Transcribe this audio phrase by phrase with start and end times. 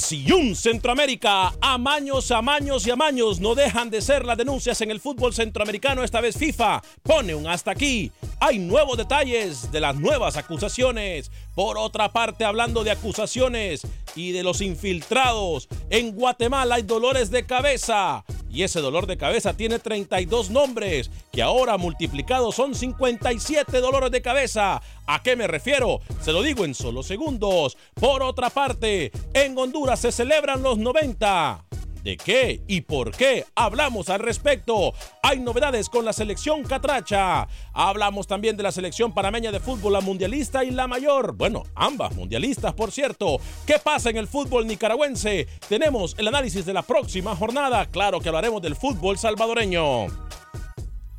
[0.00, 5.34] Acción Centroamérica, amaños, amaños y amaños no dejan de ser las denuncias en el fútbol
[5.34, 6.02] centroamericano.
[6.02, 8.10] Esta vez FIFA pone un hasta aquí.
[8.40, 11.30] Hay nuevos detalles de las nuevas acusaciones.
[11.54, 13.82] Por otra parte, hablando de acusaciones
[14.14, 18.24] y de los infiltrados, en Guatemala hay dolores de cabeza.
[18.50, 24.22] Y ese dolor de cabeza tiene 32 nombres, que ahora multiplicados son 57 dolores de
[24.22, 24.82] cabeza.
[25.06, 26.00] ¿A qué me refiero?
[26.20, 27.76] Se lo digo en solo segundos.
[27.94, 31.64] Por otra parte, en Honduras se celebran los 90.
[32.02, 33.44] ¿De qué y por qué?
[33.54, 34.94] Hablamos al respecto.
[35.22, 37.46] Hay novedades con la selección catracha.
[37.72, 41.34] Hablamos también de la selección panameña de fútbol, la mundialista y la mayor.
[41.34, 43.36] Bueno, ambas mundialistas, por cierto.
[43.66, 45.46] ¿Qué pasa en el fútbol nicaragüense?
[45.68, 47.86] Tenemos el análisis de la próxima jornada.
[47.86, 50.06] Claro que hablaremos del fútbol salvadoreño.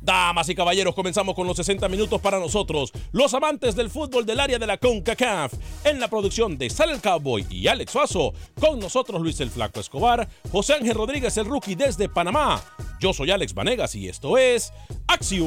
[0.02, 4.40] Damas y caballeros, comenzamos con los 60 minutos para nosotros, los amantes del fútbol del
[4.40, 5.54] área de la CONCACAF.
[5.84, 9.78] En la producción de Sal el Cowboy y Alex Suazo, con nosotros Luis el Flaco
[9.80, 12.60] Escobar, José Ángel Rodríguez el Rookie desde Panamá.
[13.00, 14.72] Yo soy Alex Vanegas y esto es
[15.06, 15.46] Acción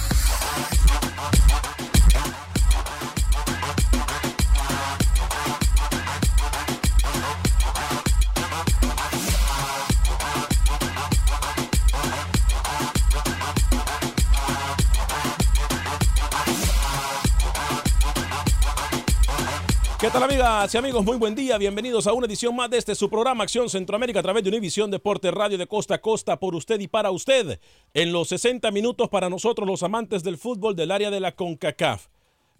[20.51, 21.05] Amigas y amigos?
[21.05, 24.23] Muy buen día, bienvenidos a una edición más de este su programa Acción Centroamérica a
[24.23, 27.59] través de Univisión Deporte Radio de costa a costa por usted y para usted
[27.93, 32.07] en los 60 minutos para nosotros los amantes del fútbol del área de la CONCACAF.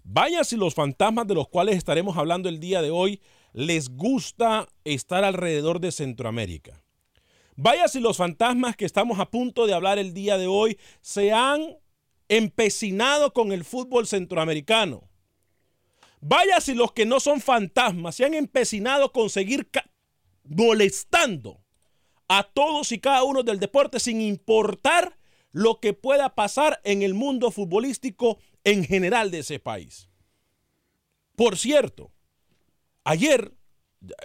[0.04, 3.20] Vaya si los fantasmas de los cuales estaremos hablando el día de hoy
[3.52, 6.82] les gusta estar alrededor de Centroamérica.
[7.56, 11.32] Vaya si los fantasmas que estamos a punto de hablar el día de hoy se
[11.32, 11.76] han
[12.28, 15.11] empecinado con el fútbol centroamericano.
[16.24, 19.68] Vaya si los que no son fantasmas se han empecinado con seguir
[20.44, 21.60] molestando
[22.28, 25.18] a todos y cada uno del deporte sin importar
[25.50, 30.08] lo que pueda pasar en el mundo futbolístico en general de ese país.
[31.34, 32.12] Por cierto,
[33.02, 33.52] ayer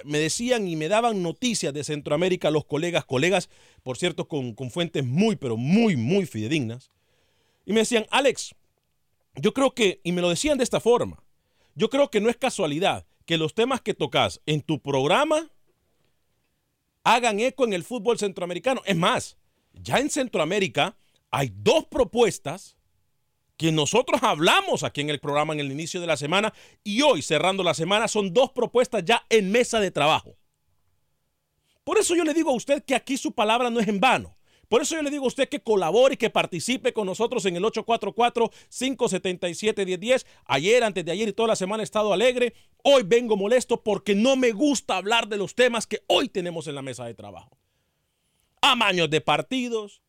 [0.04, 3.50] me decían y me daban noticias de Centroamérica los colegas, colegas,
[3.82, 6.92] por cierto, con, con fuentes muy, pero muy, muy fidedignas.
[7.66, 8.54] Y me decían, Alex,
[9.36, 11.24] yo creo que, y me lo decían de esta forma,
[11.78, 15.52] yo creo que no es casualidad que los temas que tocas en tu programa
[17.04, 18.82] hagan eco en el fútbol centroamericano.
[18.84, 19.38] Es más,
[19.74, 20.98] ya en Centroamérica
[21.30, 22.78] hay dos propuestas
[23.58, 26.52] que nosotros hablamos aquí en el programa en el inicio de la semana
[26.84, 30.36] y hoy cerrando la semana son dos propuestas ya en mesa de trabajo.
[31.84, 34.37] Por eso yo le digo a usted que aquí su palabra no es en vano.
[34.68, 37.56] Por eso yo le digo a usted que colabore y que participe con nosotros en
[37.56, 40.26] el 844-577-1010.
[40.46, 42.54] Ayer, antes de ayer y toda la semana he estado alegre.
[42.84, 46.76] Hoy vengo molesto porque no me gusta hablar de los temas que hoy tenemos en
[46.76, 47.58] la mesa de trabajo.
[48.62, 50.02] Amaños de partidos,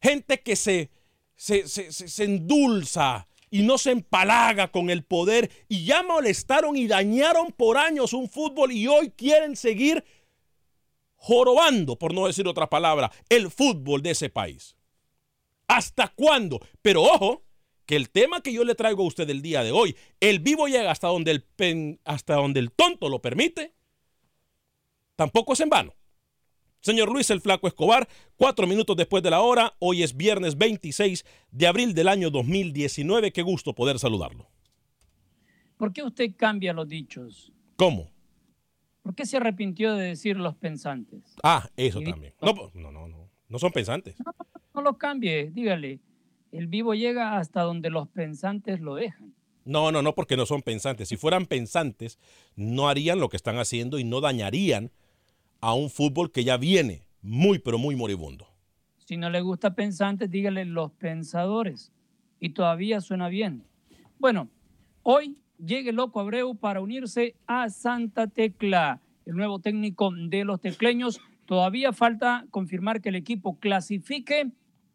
[0.00, 0.88] gente que se,
[1.36, 6.86] se, se, se endulza y no se empalaga con el poder y ya molestaron y
[6.86, 10.02] dañaron por años un fútbol y hoy quieren seguir
[11.22, 14.76] jorobando, por no decir otra palabra, el fútbol de ese país.
[15.68, 16.60] ¿Hasta cuándo?
[16.82, 17.44] Pero ojo,
[17.86, 20.66] que el tema que yo le traigo a usted el día de hoy, el vivo
[20.66, 23.72] llega hasta donde el, pen, hasta donde el tonto lo permite,
[25.14, 25.94] tampoco es en vano.
[26.80, 31.24] Señor Luis el Flaco Escobar, cuatro minutos después de la hora, hoy es viernes 26
[31.52, 33.32] de abril del año 2019.
[33.32, 34.50] Qué gusto poder saludarlo.
[35.76, 37.52] ¿Por qué usted cambia los dichos?
[37.76, 38.11] ¿Cómo?
[39.02, 41.34] ¿Por qué se arrepintió de decir los pensantes?
[41.42, 42.34] Ah, eso también.
[42.40, 43.28] No, no, no, no.
[43.48, 44.16] No son pensantes.
[44.24, 44.32] No,
[44.74, 46.00] no los cambie, dígale.
[46.52, 49.34] El vivo llega hasta donde los pensantes lo dejan.
[49.64, 51.08] No, no, no, porque no son pensantes.
[51.08, 52.18] Si fueran pensantes,
[52.56, 54.90] no harían lo que están haciendo y no dañarían
[55.60, 58.48] a un fútbol que ya viene muy, pero muy moribundo.
[58.96, 61.92] Si no le gusta pensantes, dígale los pensadores.
[62.40, 63.64] Y todavía suena bien.
[64.18, 64.48] Bueno,
[65.02, 71.20] hoy llegue Loco Abreu para unirse a Santa Tecla, el nuevo técnico de los tecleños.
[71.46, 74.50] Todavía falta confirmar que el equipo clasifique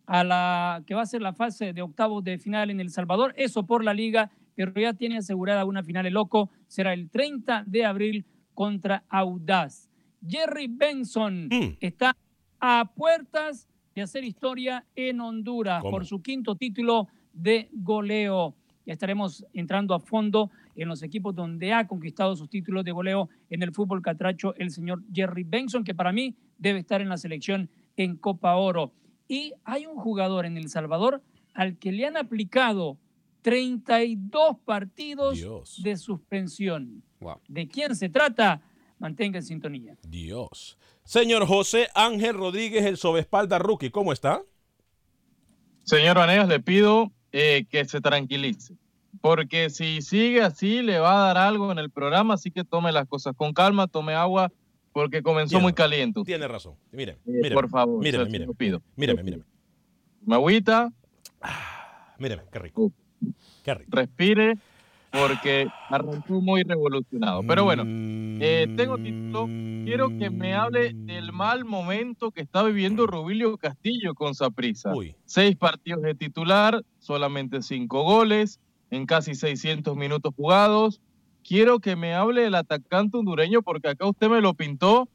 [0.06, 3.34] a la que va a ser la fase de octavos de final en El Salvador,
[3.38, 7.64] eso por la liga, pero ya tiene asegurada una final el Loco, será el 30
[7.68, 9.90] de abril contra Audaz.
[10.26, 11.78] Jerry Benson mm.
[11.80, 12.16] está
[12.60, 15.92] a puertas de hacer historia en Honduras ¿Cómo?
[15.92, 18.56] por su quinto título de goleo.
[18.88, 23.30] Ya estaremos entrando a fondo en los equipos donde ha conquistado sus títulos de goleo
[23.50, 27.18] en el fútbol catracho el señor Jerry Benson, que para mí debe estar en la
[27.18, 28.94] selección en Copa Oro.
[29.28, 31.22] Y hay un jugador en El Salvador
[31.54, 32.98] al que le han aplicado
[33.42, 35.84] 32 partidos Dios.
[35.84, 37.04] de suspensión.
[37.20, 37.42] Wow.
[37.50, 38.62] ¿De quién se trata?
[39.00, 39.98] Mantenga en sintonía.
[40.08, 40.78] Dios.
[41.04, 44.44] Señor José Ángel Rodríguez, el sobespalda rookie, ¿cómo está?
[45.84, 48.74] Señor Vanegas, le pido eh, que se tranquilice,
[49.22, 52.92] porque si sigue así le va a dar algo en el programa, así que tome
[52.92, 54.52] las cosas con calma, tome agua,
[54.92, 56.20] porque comenzó tiene, muy caliente.
[56.26, 56.74] Tiene razón.
[56.92, 58.82] Mire, eh, míreme, por favor, míreme, se, míreme, lo pido.
[58.96, 59.44] Míreme, míreme.
[60.26, 60.92] Magüita.
[61.40, 62.92] Ah, míreme, qué rico.
[63.64, 63.92] Qué rico.
[63.96, 64.58] Respire,
[65.12, 67.42] porque arrancó muy revolucionado.
[67.44, 69.48] Pero bueno, eh, tengo título.
[69.86, 74.92] Quiero que me hable del mal momento que está viviendo Rubilio Castillo con Saprisa.
[75.26, 78.60] Seis partidos de titular, solamente cinco goles,
[78.92, 81.02] en casi 600 minutos jugados.
[81.44, 85.08] Quiero que me hable del atacante hondureño, porque acá usted me lo pintó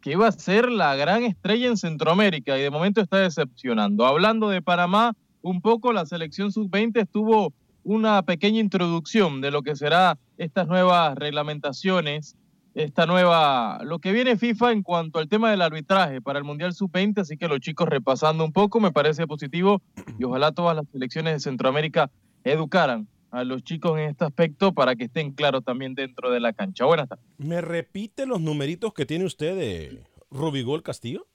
[0.00, 4.04] que iba a ser la gran estrella en Centroamérica y de momento está decepcionando.
[4.04, 7.54] Hablando de Panamá, un poco la selección sub-20 estuvo
[7.84, 12.36] una pequeña introducción de lo que será estas nuevas reglamentaciones,
[12.74, 16.74] esta nueva, lo que viene FIFA en cuanto al tema del arbitraje para el Mundial
[16.74, 19.80] Sub-20, así que los chicos repasando un poco, me parece positivo
[20.18, 22.10] y ojalá todas las selecciones de Centroamérica
[22.42, 26.52] educaran a los chicos en este aspecto para que estén claros también dentro de la
[26.52, 26.84] cancha.
[26.84, 27.24] Buenas tardes.
[27.38, 31.26] ¿Me repite los numeritos que tiene usted de Rubigol Castillo?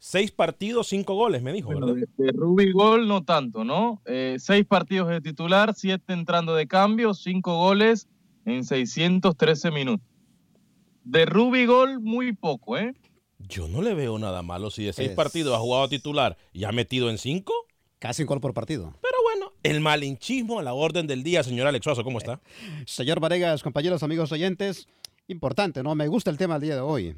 [0.00, 1.94] Seis partidos, cinco goles, me dijo, ¿verdad?
[1.94, 4.00] De, de Rubigol no tanto, ¿no?
[4.06, 8.08] Eh, seis partidos de titular, siete entrando de cambio, cinco goles
[8.44, 10.06] en 613 minutos.
[11.04, 12.94] De Rubigol muy poco, ¿eh?
[13.38, 15.16] Yo no le veo nada malo si de seis es...
[15.16, 17.52] partidos ha jugado titular y ha metido en cinco.
[17.98, 18.94] Casi un gol por partido.
[19.00, 22.34] Pero bueno, el malinchismo a la orden del día, señor Alex Suazo, ¿cómo está?
[22.34, 24.86] Eh, señor Varegas, compañeros, amigos oyentes,
[25.26, 25.96] importante, ¿no?
[25.96, 27.16] Me gusta el tema del día de hoy.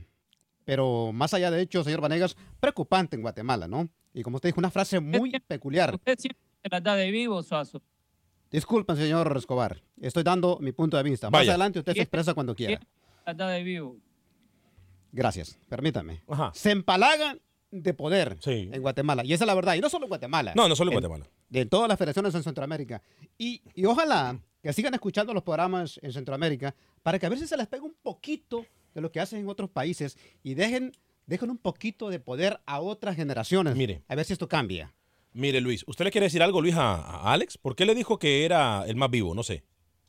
[0.65, 3.89] Pero más allá de hecho, señor Vanegas, preocupante en Guatemala, ¿no?
[4.13, 5.95] Y como usted dijo, una frase muy usted, peculiar.
[5.95, 6.41] Usted siempre
[6.71, 7.83] la da de vivo, Suazo.
[8.51, 9.81] Disculpen, señor Escobar.
[10.01, 11.31] Estoy dando mi punto de vista.
[11.31, 11.45] Vaya.
[11.45, 12.81] Más adelante usted se expresa cuando quiera.
[13.25, 13.97] La da de vivo.
[15.13, 15.59] Gracias.
[15.69, 16.23] Permítame.
[16.29, 16.51] Ajá.
[16.55, 17.41] Se empalagan
[17.71, 18.69] de poder sí.
[18.73, 19.25] en Guatemala.
[19.25, 19.75] Y esa es la verdad.
[19.75, 20.53] Y no solo en Guatemala.
[20.57, 21.31] No, no solo en, en Guatemala.
[21.49, 23.03] De todas las federaciones en Centroamérica.
[23.39, 27.47] Y, y ojalá que sigan escuchando los programas en Centroamérica para que a ver si
[27.47, 30.93] se les pega un poquito de lo que hacen en otros países y dejen,
[31.27, 33.77] dejen un poquito de poder a otras generaciones.
[33.77, 34.03] Mire.
[34.09, 34.93] A ver si esto cambia.
[35.33, 37.57] Mire, Luis, ¿usted le quiere decir algo, Luis, a, a Alex?
[37.57, 39.35] ¿Por qué le dijo que era el más vivo?
[39.35, 39.63] No sé.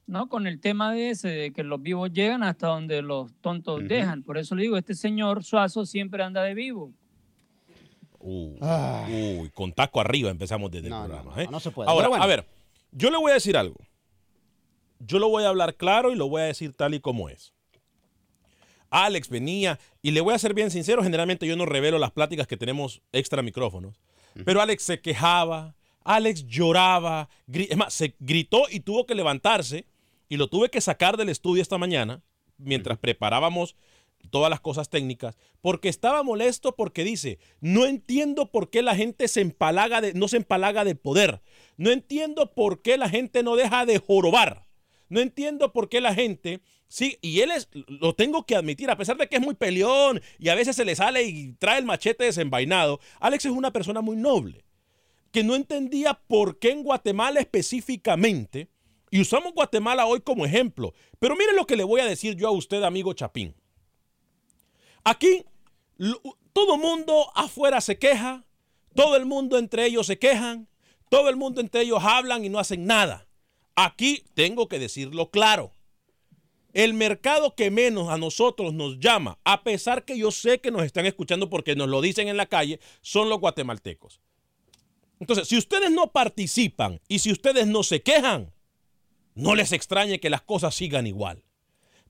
[0.08, 0.28] ¿no?
[0.28, 4.24] Con el tema de ese, de que los vivos llegan hasta donde los tontos dejan.
[4.24, 6.92] Por eso le digo, este señor Suazo siempre anda de vivo.
[8.20, 9.08] Uh, Ah.
[9.10, 11.36] Uy, con taco arriba empezamos desde No, el programa.
[11.36, 11.48] no, ¿eh?
[11.50, 11.90] no se puede.
[11.90, 12.24] Ahora, bueno.
[12.24, 12.46] a ver,
[12.92, 13.76] yo le voy a decir algo.
[15.00, 17.54] Yo lo voy a hablar claro y lo voy a decir tal y como es.
[18.92, 22.46] Alex venía, y le voy a ser bien sincero, generalmente yo no revelo las pláticas
[22.46, 24.00] que tenemos extra micrófonos,
[24.46, 29.86] pero Alex se quejaba, Alex lloraba, es más, se gritó y tuvo que levantarse
[30.30, 32.22] y lo tuve que sacar del estudio esta mañana
[32.58, 33.76] mientras preparábamos
[34.30, 39.28] todas las cosas técnicas, porque estaba molesto porque dice, no entiendo por qué la gente
[39.28, 41.42] se empalaga de, no se empalaga de poder,
[41.78, 44.66] no entiendo por qué la gente no deja de jorobar,
[45.10, 48.98] no entiendo por qué la gente, sí, y él es, lo tengo que admitir, a
[48.98, 51.86] pesar de que es muy peleón y a veces se le sale y trae el
[51.86, 54.66] machete desenvainado, Alex es una persona muy noble,
[55.32, 58.68] que no entendía por qué en Guatemala específicamente,
[59.10, 62.50] y usamos Guatemala hoy como ejemplo, pero mire lo que le voy a decir yo
[62.50, 63.56] a usted, amigo Chapín.
[65.06, 65.46] Aquí
[66.52, 68.46] todo mundo afuera se queja,
[68.94, 70.68] todo el mundo entre ellos se quejan,
[71.10, 73.28] todo el mundo entre ellos hablan y no hacen nada.
[73.76, 75.74] Aquí tengo que decirlo claro.
[76.74, 80.84] El mercado que menos a nosotros nos llama, a pesar que yo sé que nos
[80.84, 84.22] están escuchando porque nos lo dicen en la calle, son los guatemaltecos.
[85.20, 88.54] Entonces, si ustedes no participan y si ustedes no se quejan,
[89.36, 91.44] no les extrañe que las cosas sigan igual.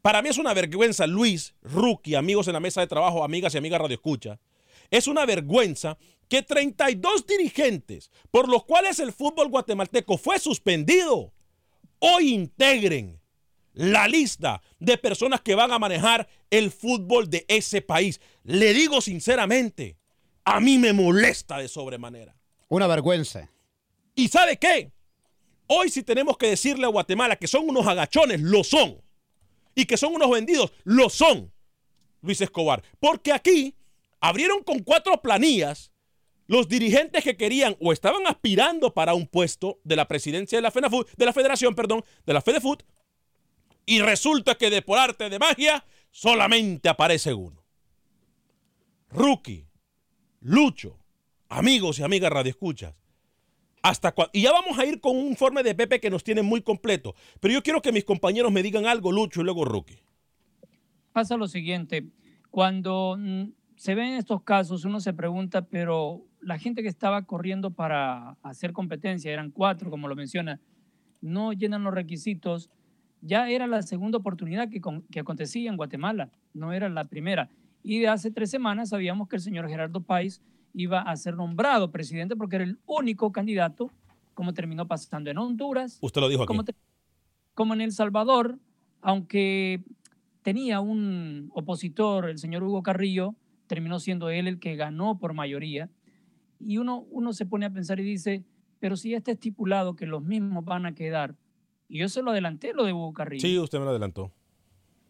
[0.01, 3.57] Para mí es una vergüenza, Luis, Rookie, amigos en la mesa de trabajo, amigas y
[3.57, 4.39] amigas Radio Escucha.
[4.89, 11.33] Es una vergüenza que 32 dirigentes por los cuales el fútbol guatemalteco fue suspendido,
[11.99, 13.20] hoy integren
[13.73, 18.19] la lista de personas que van a manejar el fútbol de ese país.
[18.43, 19.97] Le digo sinceramente,
[20.43, 22.35] a mí me molesta de sobremanera.
[22.67, 23.49] Una vergüenza.
[24.15, 24.91] ¿Y sabe qué?
[25.67, 29.01] Hoy si tenemos que decirle a Guatemala que son unos agachones, lo son.
[29.73, 31.51] Y que son unos vendidos, lo son.
[32.21, 32.83] Luis Escobar.
[32.99, 33.75] Porque aquí
[34.19, 35.91] abrieron con cuatro planillas
[36.47, 40.71] los dirigentes que querían o estaban aspirando para un puesto de la presidencia de la,
[40.71, 42.83] FENAFUT, de la federación, perdón, de la FEDEFUT.
[43.91, 47.61] Y resulta que de por arte de magia solamente aparece uno.
[49.09, 49.67] Rookie,
[50.39, 50.97] Lucho,
[51.49, 52.95] amigos y amigas radioescuchas.
[53.81, 56.61] Hasta y ya vamos a ir con un informe de Pepe que nos tiene muy
[56.61, 57.15] completo.
[57.41, 59.99] Pero yo quiero que mis compañeros me digan algo, Lucho y luego Rookie.
[61.11, 62.05] Pasa lo siguiente,
[62.49, 67.71] cuando mm, se ven estos casos, uno se pregunta, pero la gente que estaba corriendo
[67.71, 70.61] para hacer competencia, eran cuatro, como lo menciona,
[71.19, 72.69] no llenan los requisitos.
[73.21, 77.49] Ya era la segunda oportunidad que, con- que acontecía en Guatemala, no era la primera.
[77.83, 80.41] Y de hace tres semanas sabíamos que el señor Gerardo Páez
[80.73, 83.91] iba a ser nombrado presidente porque era el único candidato,
[84.33, 86.47] como terminó pasando en Honduras, Usted lo dijo aquí.
[86.47, 86.75] como, te-
[87.53, 88.57] como en El Salvador,
[89.01, 89.83] aunque
[90.41, 93.35] tenía un opositor, el señor Hugo Carrillo,
[93.67, 95.89] terminó siendo él el que ganó por mayoría.
[96.59, 98.43] Y uno, uno se pone a pensar y dice,
[98.79, 101.35] pero si ya está estipulado que los mismos van a quedar,
[101.91, 103.45] y yo se lo adelanté lo de Hugo Carrillo.
[103.45, 104.31] Sí, usted me lo adelantó.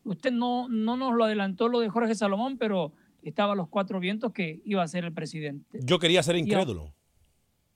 [0.03, 3.99] Usted no, no nos lo adelantó lo de Jorge Salomón, pero estaba a los cuatro
[3.99, 5.79] vientos que iba a ser el presidente.
[5.83, 6.91] Yo quería ser incrédulo.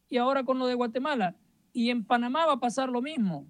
[0.09, 1.35] y ahora con lo de Guatemala.
[1.71, 3.45] Y en Panamá va a pasar lo mismo,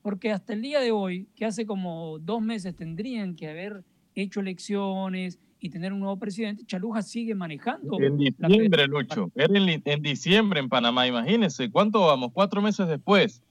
[0.00, 3.84] porque hasta el día de hoy, que hace como dos meses tendrían que haber
[4.14, 8.00] hecho elecciones y tener un nuevo presidente, Chaluja sigue manejando.
[8.00, 8.86] En diciembre.
[8.86, 9.30] Lucho.
[9.34, 11.70] Era en, en diciembre en Panamá, imagínense.
[11.70, 12.30] ¿Cuánto vamos?
[12.32, 13.42] Cuatro meses después.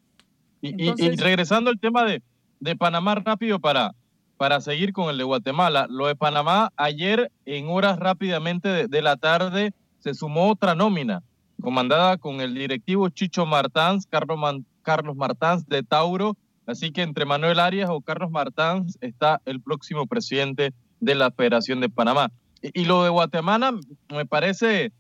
[0.70, 2.22] Y, regresando al tema de,
[2.60, 3.94] de Panamá rápido para,
[4.38, 5.88] para seguir con el de Guatemala.
[5.90, 11.24] Lo de Panamá, ayer en horas rápidamente de, de la tarde se sumó otra nómina,
[11.62, 16.36] comandada con el directivo Chicho Martans, Carlos, Man- Carlos Martans de Tauro.
[16.68, 21.80] Así que entre Manuel Arias o Carlos Martans está el próximo presidente de la Federación
[21.80, 22.32] de Panamá.
[22.62, 23.74] Y, y lo de Guatemala
[24.10, 24.92] me parece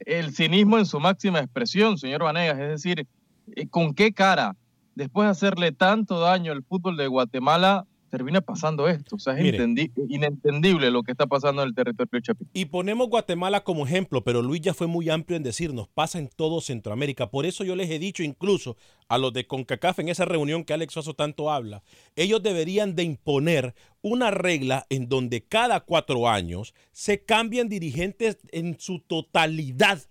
[0.00, 2.58] el cinismo en su máxima expresión, señor Vanegas.
[2.58, 3.06] Es decir,
[3.54, 4.56] eh, ¿con qué cara,
[5.00, 9.16] después de hacerle tanto daño al fútbol de Guatemala, termina pasando esto?
[9.16, 9.64] O sea, es Mire.
[10.08, 12.50] inentendible lo que está pasando en el territorio chapín.
[12.52, 16.28] Y ponemos Guatemala como ejemplo, pero Luis ya fue muy amplio en decirnos, pasa en
[16.28, 17.30] todo Centroamérica.
[17.30, 18.76] Por eso yo les he dicho incluso
[19.08, 21.82] a los de CONCACAF en esa reunión que Alex Oso tanto habla,
[22.14, 28.78] ellos deberían de imponer una regla en donde cada cuatro años se cambien dirigentes en
[28.78, 30.09] su totalidad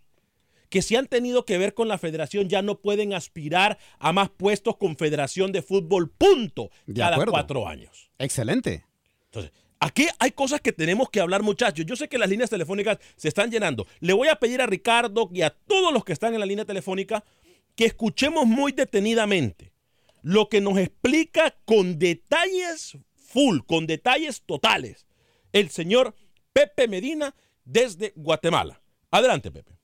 [0.70, 4.30] que si han tenido que ver con la federación ya no pueden aspirar a más
[4.30, 7.32] puestos con Federación de Fútbol, punto, De cada acuerdo.
[7.32, 8.10] cuatro años.
[8.18, 8.86] Excelente.
[9.26, 11.86] Entonces, Aquí hay cosas que tenemos que hablar, muchachos.
[11.86, 13.88] Yo sé que las líneas telefónicas se están llenando.
[14.02, 16.66] Le voy a pedir a Ricardo y a todos los que están en la línea
[16.66, 17.24] telefónica
[17.76, 19.72] que escuchemos muy detenidamente
[20.22, 25.08] lo que nos explica con detalles full, con detalles totales,
[25.54, 26.14] el señor
[26.52, 27.34] Pepe Medina
[27.64, 28.82] desde Guatemala.
[29.12, 29.79] Adelante, Pepe.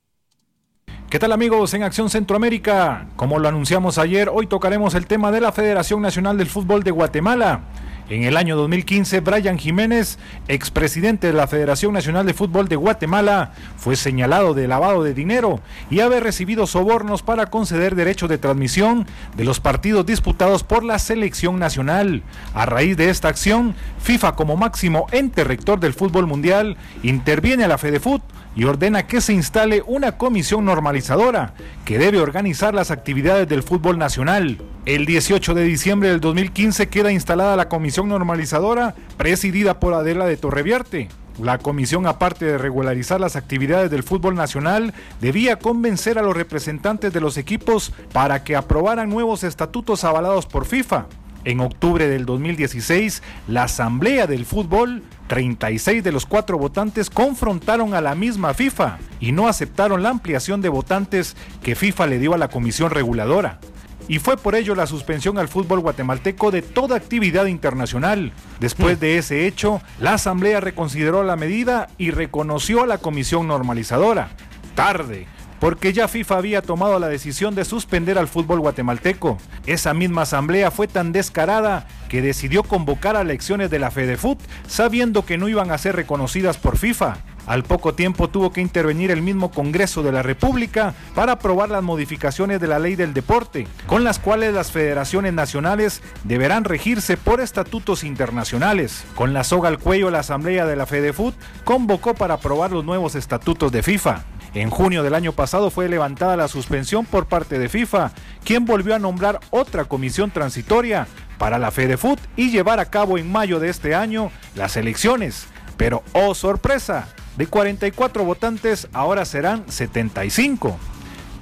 [1.16, 3.06] ¿Qué tal amigos en Acción Centroamérica?
[3.16, 6.92] Como lo anunciamos ayer, hoy tocaremos el tema de la Federación Nacional del Fútbol de
[6.92, 7.62] Guatemala.
[8.10, 10.20] En el año 2015, Brian Jiménez,
[10.50, 15.62] expresidente de la Federación Nacional de Fútbol de Guatemala, fue señalado de lavado de dinero
[15.90, 19.08] y haber recibido sobornos para conceder derecho de transmisión
[19.38, 22.24] de los partidos disputados por la selección nacional.
[22.54, 27.70] A raíz de esta acción, FIFA como máximo ente rector del fútbol mundial interviene a
[27.70, 28.22] la FedeFut
[28.56, 33.98] y ordena que se instale una comisión normalizadora que debe organizar las actividades del fútbol
[33.98, 34.58] nacional.
[34.86, 40.38] El 18 de diciembre del 2015 queda instalada la comisión normalizadora presidida por Adela de
[40.38, 41.10] Torrevierte.
[41.42, 47.12] La comisión, aparte de regularizar las actividades del fútbol nacional, debía convencer a los representantes
[47.12, 51.08] de los equipos para que aprobaran nuevos estatutos avalados por FIFA.
[51.44, 58.02] En octubre del 2016, la Asamblea del Fútbol, 36 de los cuatro votantes confrontaron a
[58.02, 62.38] la misma FIFA y no aceptaron la ampliación de votantes que FIFA le dio a
[62.38, 63.60] la Comisión Reguladora.
[64.08, 68.34] Y fue por ello la suspensión al fútbol guatemalteco de toda actividad internacional.
[68.60, 74.30] Después de ese hecho, la Asamblea reconsideró la medida y reconoció a la Comisión Normalizadora.
[74.76, 75.26] Tarde,
[75.60, 79.38] porque ya FIFA había tomado la decisión de suspender al fútbol guatemalteco.
[79.66, 85.26] Esa misma asamblea fue tan descarada que decidió convocar a elecciones de la FedeFut sabiendo
[85.26, 87.18] que no iban a ser reconocidas por FIFA.
[87.48, 91.84] Al poco tiempo tuvo que intervenir el mismo Congreso de la República para aprobar las
[91.84, 97.42] modificaciones de la ley del deporte, con las cuales las federaciones nacionales deberán regirse por
[97.42, 99.06] estatutos internacionales.
[99.14, 103.14] Con la soga al cuello, la Asamblea de la FedeFut convocó para aprobar los nuevos
[103.14, 104.24] estatutos de FIFA.
[104.56, 108.14] En junio del año pasado fue levantada la suspensión por parte de FIFA,
[108.46, 113.30] quien volvió a nombrar otra comisión transitoria para la FedeFut y llevar a cabo en
[113.30, 115.48] mayo de este año las elecciones.
[115.76, 120.78] Pero, oh sorpresa, de 44 votantes ahora serán 75.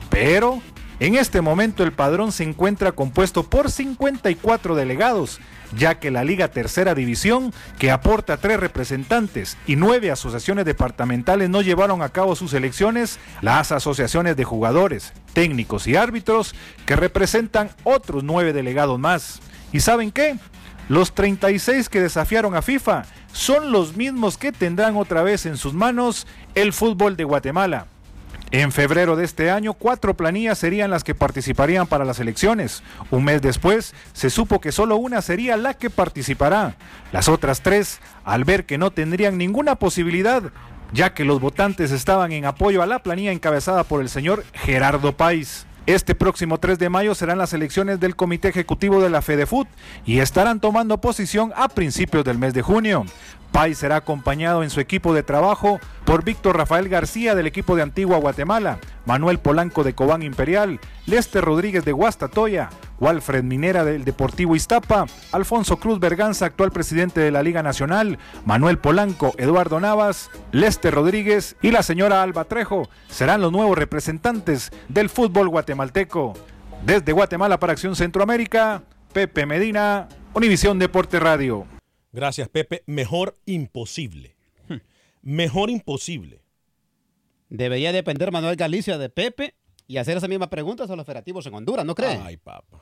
[0.09, 0.63] Pero
[1.03, 5.41] en este momento el padrón se encuentra compuesto por 54 delegados,
[5.75, 11.61] ya que la Liga Tercera División, que aporta tres representantes y nueve asociaciones departamentales no
[11.61, 18.23] llevaron a cabo sus elecciones, las asociaciones de jugadores, técnicos y árbitros, que representan otros
[18.23, 19.41] nueve delegados más.
[19.73, 20.37] ¿Y saben qué?
[20.87, 25.73] Los 36 que desafiaron a FIFA son los mismos que tendrán otra vez en sus
[25.73, 27.87] manos el fútbol de Guatemala.
[28.53, 32.83] En febrero de este año, cuatro planillas serían las que participarían para las elecciones.
[33.09, 36.75] Un mes después, se supo que solo una sería la que participará.
[37.11, 40.43] Las otras tres, al ver que no tendrían ninguna posibilidad,
[40.91, 45.17] ya que los votantes estaban en apoyo a la planilla encabezada por el señor Gerardo
[45.17, 45.65] País.
[45.85, 49.67] Este próximo 3 de mayo serán las elecciones del Comité Ejecutivo de la FedeFut
[50.05, 53.03] y estarán tomando posición a principios del mes de junio.
[53.51, 57.81] Pais será acompañado en su equipo de trabajo por Víctor Rafael García del equipo de
[57.81, 64.55] Antigua Guatemala, Manuel Polanco de Cobán Imperial, Lester Rodríguez de Guastatoya, Walfred Minera del Deportivo
[64.55, 70.93] Iztapa, Alfonso Cruz Berganza, actual presidente de la Liga Nacional, Manuel Polanco, Eduardo Navas, Lester
[70.93, 76.33] Rodríguez y la señora Alba Trejo serán los nuevos representantes del fútbol guatemalteco.
[76.85, 81.65] Desde Guatemala para Acción Centroamérica, Pepe Medina, Univisión Deporte Radio.
[82.11, 82.83] Gracias, Pepe.
[82.85, 84.35] Mejor imposible.
[85.21, 86.42] Mejor imposible.
[87.55, 89.53] Debería depender Manuel Galicia de Pepe
[89.85, 92.19] y hacer esa misma pregunta a los federativos en Honduras, ¿no creen?
[92.25, 92.81] Ay, papá.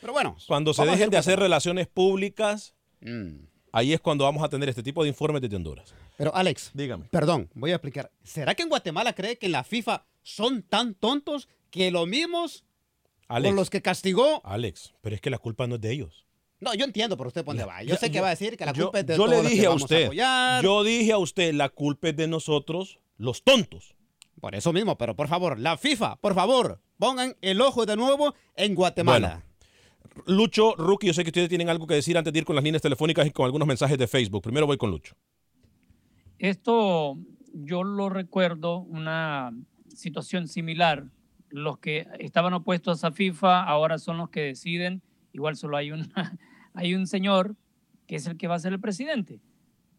[0.00, 0.38] Pero bueno.
[0.48, 3.44] Cuando se dejen de hacer relaciones públicas, Mm.
[3.72, 5.92] ahí es cuando vamos a tener este tipo de informes desde Honduras.
[6.16, 7.04] Pero Alex, Dígame.
[7.10, 8.10] perdón, voy a explicar.
[8.22, 12.64] ¿Será que en Guatemala cree que en la FIFA son tan tontos que los mismos
[13.28, 14.40] Alex, con los que castigó?
[14.46, 16.24] Alex, pero es que la culpa no es de ellos.
[16.60, 17.82] No, yo entiendo, pero usted dónde va.
[17.82, 19.42] Yo Ya- sé que va a decir que la yo, culpa es de yo todos
[19.44, 20.10] le dije a usted,
[20.62, 23.94] yo dije a usted, la culpa es de nosotros, los tontos.
[24.40, 28.34] Por eso mismo, pero por favor, la FIFA, por favor, pongan el ojo de nuevo
[28.56, 29.44] en Guatemala.
[30.26, 32.64] Lucho, Rookie, yo sé que ustedes tienen algo que decir antes de ir con las
[32.64, 34.42] líneas telefónicas y con algunos mensajes de Facebook.
[34.42, 35.14] Primero voy con Lucho.
[36.38, 37.18] Esto
[37.52, 39.52] yo lo recuerdo, una
[39.88, 41.04] situación similar.
[41.50, 45.02] Los que estaban opuestos a FIFA ahora son los que deciden.
[45.32, 46.08] Igual solo hay, una,
[46.74, 47.56] hay un señor
[48.06, 49.40] que es el que va a ser el presidente.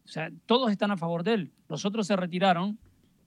[0.04, 1.52] O sea, todos están a favor de él.
[1.68, 2.78] Los otros se retiraron,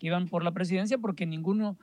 [0.05, 1.79] que iban por la presidencia, porque ninguno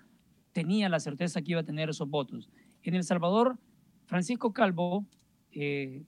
[0.52, 2.48] tenía la certeza que iba a tener esos votos.
[2.84, 3.58] En El Salvador,
[4.06, 5.04] Francisco Calvo,
[5.50, 6.04] eh,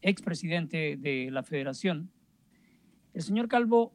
[0.00, 2.12] expresidente de la federación,
[3.12, 3.92] El señor Calvo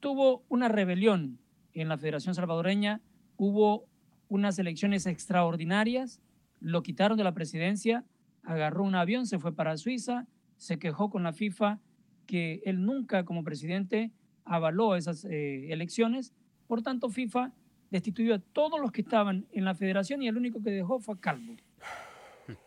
[0.00, 1.38] tuvo una rebelión
[1.74, 3.00] en la Federación Salvadoreña,
[3.36, 3.86] hubo
[4.26, 6.20] unas elecciones extraordinarias,
[6.58, 8.04] lo quitaron de la presidencia,
[8.42, 11.78] agarró un avión, se fue para Suiza, se quejó con la FIFA
[12.26, 14.10] que él nunca como presidente
[14.44, 16.32] avaló esas eh, elecciones,
[16.66, 17.52] por tanto FIFA
[17.90, 21.14] destituyó a todos los que estaban en la federación y el único que dejó fue
[21.14, 21.54] a Calvo,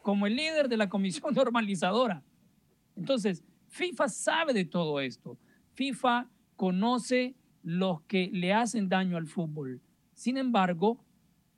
[0.01, 2.23] como el líder de la comisión normalizadora.
[2.95, 5.37] Entonces, FIFA sabe de todo esto.
[5.73, 9.81] FIFA conoce los que le hacen daño al fútbol.
[10.13, 11.03] Sin embargo,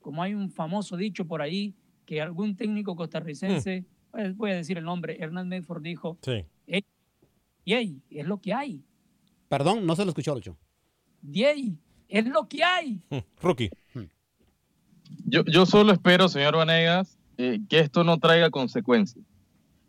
[0.00, 1.74] como hay un famoso dicho por ahí,
[2.04, 6.44] que algún técnico costarricense, pues, voy a decir el nombre, Hernán Medford dijo, Sí.
[7.64, 8.84] es lo que hay.
[9.48, 10.56] Perdón, no se lo escuchó, Lucho.
[11.22, 13.00] Yey, es lo que hay.
[13.40, 13.70] Rookie.
[15.24, 19.24] Yo, yo solo espero, señor Vanegas, eh, que esto no traiga consecuencias.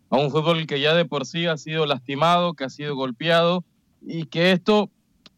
[0.10, 3.64] A un fútbol que ya de por sí ha sido lastimado, que ha sido golpeado,
[4.02, 4.90] y que esto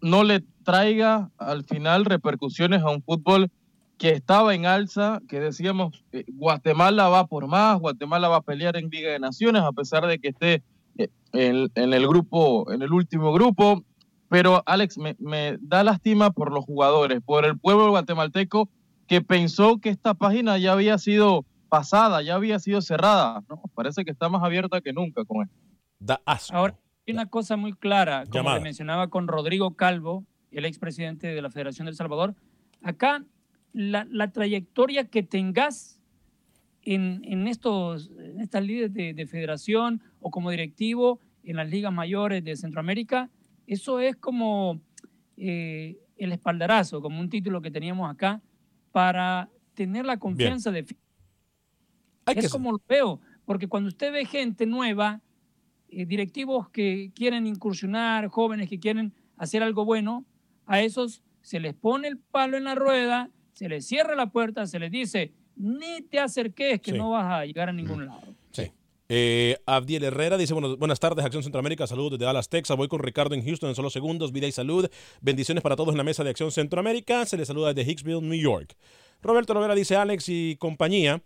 [0.01, 3.51] no le traiga al final repercusiones a un fútbol
[3.97, 8.75] que estaba en alza, que decíamos, eh, Guatemala va por más, Guatemala va a pelear
[8.75, 10.63] en Liga de Naciones, a pesar de que esté
[10.97, 13.83] eh, en, en el grupo, en el último grupo.
[14.29, 18.69] Pero Alex, me, me da lástima por los jugadores, por el pueblo guatemalteco
[19.07, 23.43] que pensó que esta página ya había sido pasada, ya había sido cerrada.
[23.49, 25.55] No, parece que está más abierta que nunca con esto.
[25.99, 26.55] Da asco.
[26.55, 26.75] Ahora,
[27.07, 28.57] hay una cosa muy clara, como Llamada.
[28.57, 32.35] le mencionaba con Rodrigo Calvo, el expresidente de la Federación de El Salvador.
[32.81, 33.23] Acá,
[33.73, 35.99] la, la trayectoria que tengas
[36.81, 41.91] en, en, estos, en estas líderes de, de federación o como directivo en las ligas
[41.91, 43.29] mayores de Centroamérica,
[43.67, 44.79] eso es como
[45.37, 48.41] eh, el espaldarazo, como un título que teníamos acá,
[48.91, 50.85] para tener la confianza de
[52.25, 55.21] Hay es que- como lo veo, porque cuando usted ve gente nueva,
[55.89, 60.25] eh, directivos que quieren incursionar, jóvenes que quieren hacer algo bueno,
[60.65, 64.65] a esos se les pone el palo en la rueda, se les cierra la puerta,
[64.65, 66.97] se les dice, ni te acerques que Sí.
[66.97, 68.35] no vas a llegar a ningún lado.
[69.07, 72.99] Eh, Abdiel Herrera dice, bueno, buenas tardes, Acción Centroamérica, saludos desde Dallas, Texas, voy con
[72.99, 74.89] Ricardo en Houston en solo segundos, vida y salud,
[75.21, 78.39] bendiciones para todos en la mesa de Acción Centroamérica, se les saluda desde Hicksville, New
[78.39, 78.75] York.
[79.21, 81.21] Roberto Lovera dice, Alex y compañía,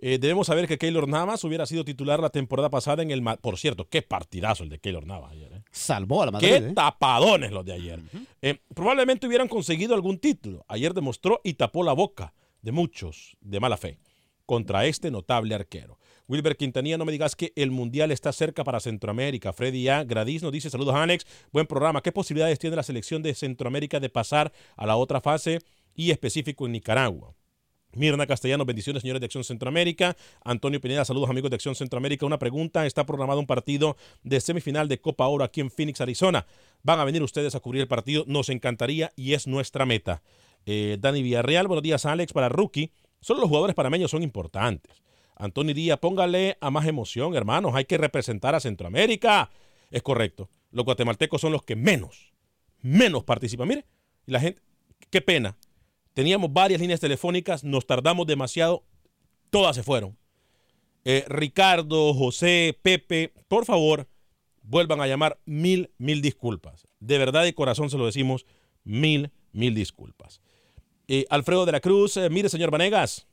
[0.00, 3.22] eh, debemos saber que Keylor Navas hubiera sido titular la temporada pasada en el...
[3.40, 5.52] Por cierto, qué partidazo el de Keylor Navas ayer.
[5.52, 5.62] ¿eh?
[5.72, 6.48] Salvó a la Madrid.
[6.48, 6.72] Qué ¿eh?
[6.72, 8.00] tapadones los de ayer.
[8.74, 10.64] Probablemente hubieran conseguido algún título.
[10.68, 13.98] Ayer demostró y tapó la boca de muchos de mala fe
[14.46, 15.98] contra este notable arquero.
[16.28, 19.54] Wilber Quintanilla, no me digas que el Mundial está cerca para Centroamérica.
[19.54, 20.04] Freddy A.
[20.04, 22.02] Gradis nos dice, saludos Alex, buen programa.
[22.02, 25.60] ¿Qué posibilidades tiene la selección de Centroamérica de pasar a la otra fase
[25.94, 27.34] y específico en Nicaragua?
[27.94, 30.18] Mirna Castellanos, bendiciones señores de Acción Centroamérica.
[30.44, 32.26] Antonio Pineda, saludos amigos de Acción Centroamérica.
[32.26, 36.46] Una pregunta, está programado un partido de semifinal de Copa Oro aquí en Phoenix, Arizona.
[36.82, 40.22] Van a venir ustedes a cubrir el partido, nos encantaría y es nuestra meta.
[40.66, 42.92] Eh, Dani Villarreal, buenos días Alex, para Rookie.
[43.22, 45.07] Solo los jugadores panameños son importantes.
[45.38, 49.50] Antonio Díaz, póngale a más emoción, hermanos, hay que representar a Centroamérica.
[49.90, 52.32] Es correcto, los guatemaltecos son los que menos,
[52.80, 53.68] menos participan.
[53.68, 53.86] Mire,
[54.26, 54.60] la gente,
[55.10, 55.56] qué pena.
[56.12, 58.84] Teníamos varias líneas telefónicas, nos tardamos demasiado,
[59.50, 60.18] todas se fueron.
[61.04, 64.08] Eh, Ricardo, José, Pepe, por favor,
[64.62, 66.88] vuelvan a llamar mil, mil disculpas.
[66.98, 68.44] De verdad y corazón se lo decimos,
[68.82, 70.40] mil, mil disculpas.
[71.06, 73.27] Eh, Alfredo de la Cruz, eh, mire señor Vanegas,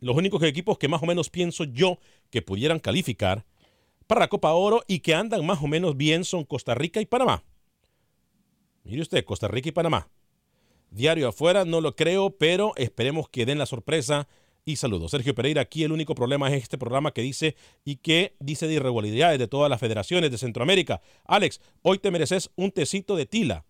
[0.00, 1.98] los únicos equipos que más o menos pienso yo
[2.30, 3.44] que pudieran calificar
[4.06, 7.06] para la Copa Oro y que andan más o menos bien son Costa Rica y
[7.06, 7.44] Panamá.
[8.84, 10.08] Mire usted, Costa Rica y Panamá.
[10.90, 14.28] Diario afuera, no lo creo, pero esperemos que den la sorpresa.
[14.66, 15.10] Y saludos.
[15.10, 18.74] Sergio Pereira, aquí el único problema es este programa que dice y que dice de
[18.74, 21.02] irregularidades de todas las federaciones de Centroamérica.
[21.24, 23.66] Alex, hoy te mereces un tecito de tila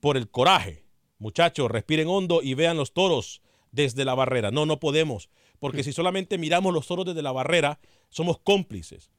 [0.00, 0.84] por el coraje.
[1.18, 3.42] Muchachos, respiren hondo y vean los toros
[3.76, 4.50] desde la barrera.
[4.50, 5.28] No, no podemos,
[5.60, 9.10] porque si solamente miramos los toros desde la barrera, somos cómplices.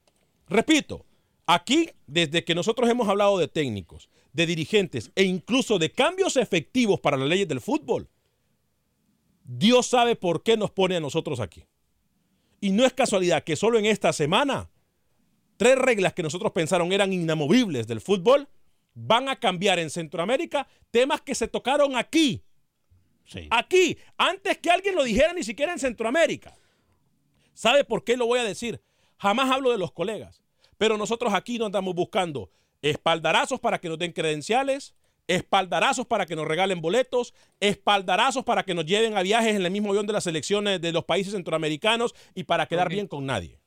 [0.50, 1.06] Repito,
[1.46, 7.00] aquí, desde que nosotros hemos hablado de técnicos, de dirigentes e incluso de cambios efectivos
[7.00, 8.10] para las leyes del fútbol,
[9.44, 11.64] Dios sabe por qué nos pone a nosotros aquí.
[12.60, 14.72] Y no es casualidad que solo en esta semana,
[15.58, 18.50] tres reglas que nosotros pensaron eran inamovibles del fútbol,
[18.96, 22.44] van a cambiar en Centroamérica temas que se tocaron aquí.
[23.50, 26.56] Aquí, antes que alguien lo dijera ni siquiera en Centroamérica.
[27.54, 28.82] ¿Sabe por qué lo voy a decir?
[29.18, 30.44] Jamás hablo de los colegas,
[30.78, 34.94] pero nosotros aquí no andamos buscando espaldarazos para que nos den credenciales,
[35.28, 39.72] espaldarazos para que nos regalen boletos, espaldarazos para que nos lleven a viajes en el
[39.72, 43.60] mismo avión de las selecciones de los países centroamericanos y para quedar bien con nadie.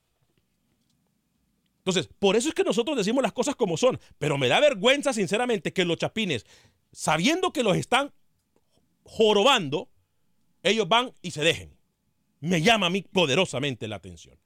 [1.79, 3.99] Entonces, por eso es que nosotros decimos las cosas como son.
[4.19, 6.45] Pero me da vergüenza, sinceramente, que los chapines,
[6.91, 8.13] sabiendo que los están
[9.03, 9.89] jorobando,
[10.63, 11.77] ellos van y se dejen.
[12.39, 14.37] Me llama a mí poderosamente la atención.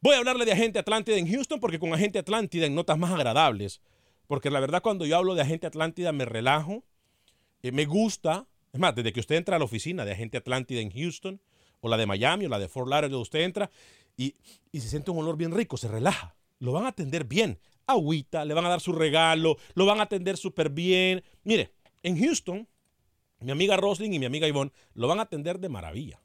[0.00, 3.12] Voy a hablarle de Agente Atlántida en Houston porque con Agente Atlántida en notas más
[3.12, 3.80] agradables,
[4.26, 6.84] porque la verdad cuando yo hablo de Agente Atlántida me relajo,
[7.62, 10.80] eh, me gusta, es más, desde que usted entra a la oficina de Agente Atlántida
[10.80, 11.40] en Houston,
[11.80, 13.70] o la de Miami, o la de Fort Lauderdale, usted entra
[14.16, 14.34] y,
[14.70, 18.44] y se siente un olor bien rico, se relaja, lo van a atender bien, agüita,
[18.44, 21.24] le van a dar su regalo, lo van a atender súper bien.
[21.42, 22.68] Mire, en Houston,
[23.40, 26.20] mi amiga Roslyn y mi amiga Yvonne lo van a atender de maravilla.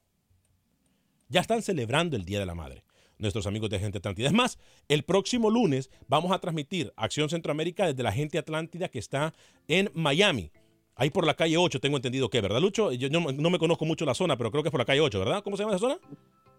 [1.29, 2.83] Ya están celebrando el Día de la Madre
[3.17, 4.27] nuestros amigos de Agente Atlántida.
[4.27, 8.99] Es más, el próximo lunes vamos a transmitir Acción Centroamérica desde la Agente Atlántida que
[8.99, 9.33] está
[9.67, 10.51] en Miami.
[10.95, 12.91] Ahí por la calle 8, tengo entendido que, ¿verdad, Lucho?
[12.91, 15.01] Yo no, no me conozco mucho la zona, pero creo que es por la calle
[15.01, 15.43] 8, ¿verdad?
[15.43, 15.97] ¿Cómo se llama esa zona?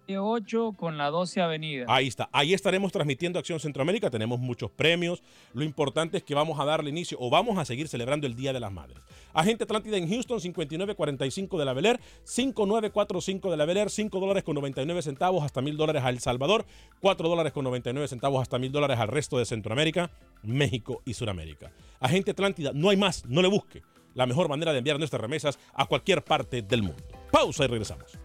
[0.08, 1.86] 8 con la 12 Avenida.
[1.88, 2.28] Ahí está.
[2.32, 4.10] Ahí estaremos transmitiendo Acción Centroamérica.
[4.10, 5.22] Tenemos muchos premios.
[5.52, 8.52] Lo importante es que vamos a darle inicio o vamos a seguir celebrando el Día
[8.52, 8.98] de las Madres.
[9.32, 14.20] Agente Atlántida en Houston, 5945 de la Bel Air, 5945 de la Bel Air, 5
[14.20, 16.66] dólares con 99 centavos hasta 1000 dólares a El Salvador,
[17.00, 20.10] 4 dólares con 99 centavos hasta 1000 dólares al resto de Centroamérica,
[20.42, 21.72] México y Sudamérica.
[22.00, 23.82] Agente Atlántida, no hay más, no le busque.
[24.14, 27.02] La mejor manera de enviar nuestras remesas a cualquier parte del mundo.
[27.32, 28.23] Pausa y regresamos.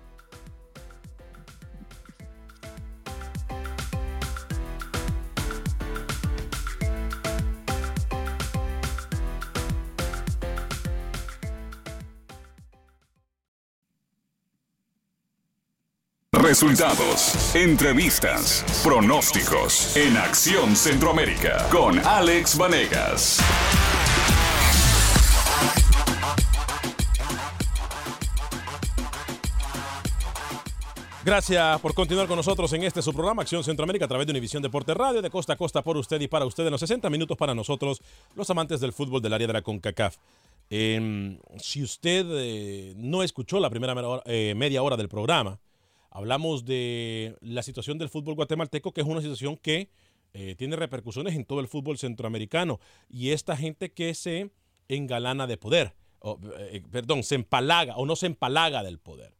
[16.49, 23.39] Resultados, entrevistas, pronósticos en Acción Centroamérica con Alex Vanegas.
[31.23, 34.63] Gracias por continuar con nosotros en este su programa Acción Centroamérica a través de Univisión
[34.63, 37.37] Deporte Radio de costa a costa por usted y para usted en los 60 minutos
[37.37, 38.01] para nosotros,
[38.33, 40.15] los amantes del fútbol del área de la CONCACAF.
[40.71, 43.93] Eh, si usted eh, no escuchó la primera
[44.25, 45.59] eh, media hora del programa,
[46.19, 49.89] hablamos de la situación del fútbol guatemalteco, que es una situación que
[50.33, 52.79] eh, tiene repercusiones en todo el fútbol centroamericano.
[53.09, 54.51] Y esta gente que se
[54.89, 59.33] engalana de poder, o, eh, perdón, se empalaga o no se empalaga del poder.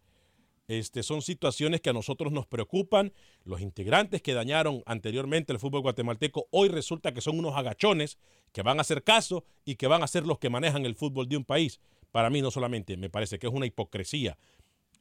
[0.69, 3.11] Este, son situaciones que a nosotros nos preocupan.
[3.43, 8.17] Los integrantes que dañaron anteriormente el fútbol guatemalteco hoy resulta que son unos agachones
[8.53, 11.27] que van a hacer caso y que van a ser los que manejan el fútbol
[11.27, 11.81] de un país.
[12.11, 14.37] Para mí no solamente me parece que es una hipocresía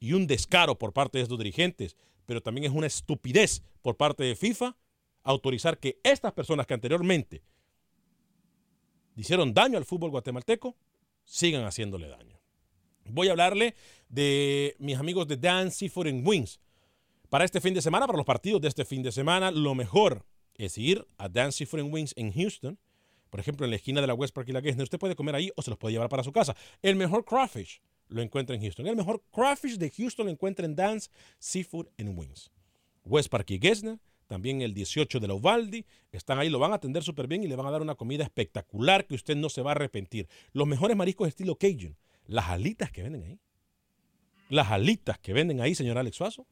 [0.01, 4.25] y un descaro por parte de estos dirigentes, pero también es una estupidez por parte
[4.25, 4.77] de FIFA
[5.23, 7.43] autorizar que estas personas que anteriormente
[9.17, 10.77] hicieron daño al fútbol guatemalteco
[11.25, 12.39] sigan haciéndole daño.
[13.05, 13.75] Voy a hablarle
[14.09, 16.61] de mis amigos de Dan Seafood and Wings.
[17.29, 20.25] Para este fin de semana, para los partidos de este fin de semana, lo mejor
[20.55, 22.79] es ir a Dan Seafood and Wings en Houston.
[23.31, 24.85] Por ejemplo, en la esquina de la West Park y la Gessner.
[24.85, 26.57] Usted puede comer ahí o se los puede llevar para su casa.
[26.81, 28.87] El mejor crawfish lo encuentra en Houston.
[28.87, 32.51] El mejor crawfish de Houston lo encuentra en Dan's Seafood and Wings.
[33.05, 36.77] West Park y Gessner, también el 18 de la Uvalde, están ahí, lo van a
[36.77, 39.63] atender súper bien y le van a dar una comida espectacular que usted no se
[39.63, 40.29] va a arrepentir.
[40.53, 43.41] Los mejores mariscos estilo Cajun, las alitas que venden ahí.
[44.51, 46.47] Las alitas que venden ahí, señor Alex Suazo.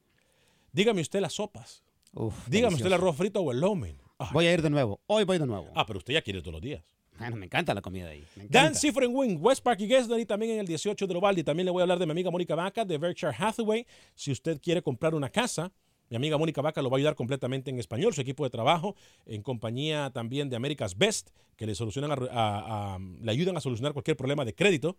[0.73, 1.83] Dígame usted las sopas.
[2.12, 3.99] Uf, Dígame usted el arroz frito o el lomen.
[4.19, 4.29] Ay.
[4.33, 5.01] Voy a ir de nuevo.
[5.07, 5.71] Hoy voy de nuevo.
[5.75, 6.83] Ah, pero usted ya quiere todos los días.
[7.19, 8.25] Bueno, me encanta la comida de ahí.
[8.51, 8.75] Dan
[9.05, 11.43] and Wing, West Park y Gessner y también en el 18 de Lovaldi.
[11.45, 13.87] También le voy a hablar de mi amiga Mónica Vaca de Berkshire Hathaway.
[14.15, 15.73] Si usted quiere comprar una casa,
[16.11, 18.13] mi amiga Mónica Vaca lo va a ayudar completamente en español.
[18.15, 22.95] Su equipo de trabajo en compañía también de America's Best, que le, solucionan a- a-
[22.95, 24.97] a- le ayudan a solucionar cualquier problema de crédito.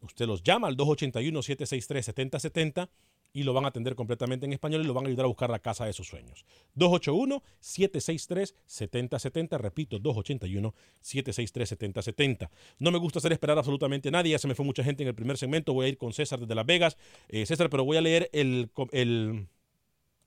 [0.00, 2.88] Usted los llama al 281-763-7070
[3.32, 5.50] y lo van a atender completamente en español y lo van a ayudar a buscar
[5.50, 6.44] la casa de sus sueños.
[6.76, 9.58] 281-763-7070.
[9.58, 12.50] Repito, 281-763-7070.
[12.78, 14.32] No me gusta hacer esperar absolutamente a nadie.
[14.32, 15.72] Ya se me fue mucha gente en el primer segmento.
[15.72, 16.98] Voy a ir con César desde Las Vegas.
[17.28, 19.46] Eh, César, pero voy a leer el, el...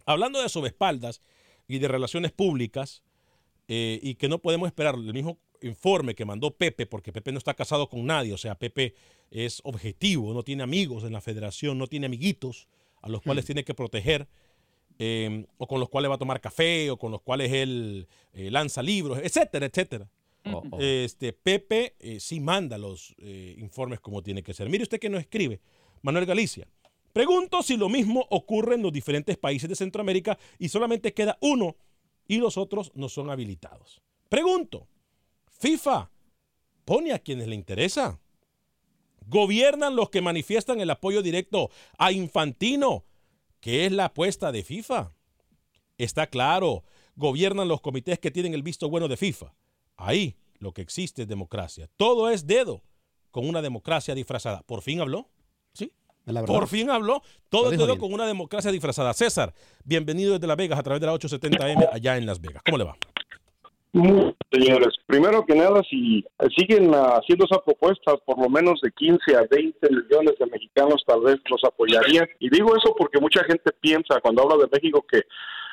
[0.06, 1.22] Hablando de sobespaldas
[1.68, 3.04] y de relaciones públicas,
[3.68, 7.40] eh, y que no podemos esperar el mismo informe que mandó Pepe, porque Pepe no
[7.40, 8.94] está casado con nadie, o sea, Pepe
[9.32, 12.68] es objetivo, no tiene amigos en la federación, no tiene amiguitos
[13.06, 14.28] a los cuales tiene que proteger,
[14.98, 18.50] eh, o con los cuales va a tomar café, o con los cuales él eh,
[18.50, 20.10] lanza libros, etcétera, etcétera.
[20.52, 20.80] Oh, oh.
[20.80, 24.70] Este, Pepe eh, sí manda los eh, informes como tiene que ser.
[24.70, 25.62] Mire usted que nos escribe,
[26.02, 26.68] Manuel Galicia.
[27.14, 31.76] Pregunto si lo mismo ocurre en los diferentes países de Centroamérica y solamente queda uno
[32.28, 34.02] y los otros no son habilitados.
[34.30, 34.88] Pregunto,
[35.60, 36.10] FIFA
[36.84, 38.20] pone a quienes le interesa.
[39.28, 43.06] Gobiernan los que manifiestan el apoyo directo a Infantino,
[43.60, 45.12] que es la apuesta de FIFA.
[45.98, 46.84] Está claro,
[47.16, 49.54] gobiernan los comités que tienen el visto bueno de FIFA.
[49.98, 51.90] Ahí lo que existe es democracia.
[51.98, 52.84] Todo es dedo
[53.32, 54.62] con una democracia disfrazada.
[54.64, 55.30] ¿Por fin habló?
[55.74, 55.92] ¿Sí?
[56.46, 57.22] Por fin habló.
[57.50, 59.14] Todo es dedo con una democracia disfrazada.
[59.14, 62.62] César, bienvenido desde Las Vegas a través de la 870M allá en Las Vegas.
[62.66, 62.98] ¿Cómo le va?
[64.52, 66.26] Señores, primero que nada, si
[66.58, 71.22] siguen haciendo esa propuesta, por lo menos de 15 a 20 millones de mexicanos tal
[71.22, 72.28] vez los apoyarían.
[72.40, 75.22] Y digo eso porque mucha gente piensa cuando habla de México que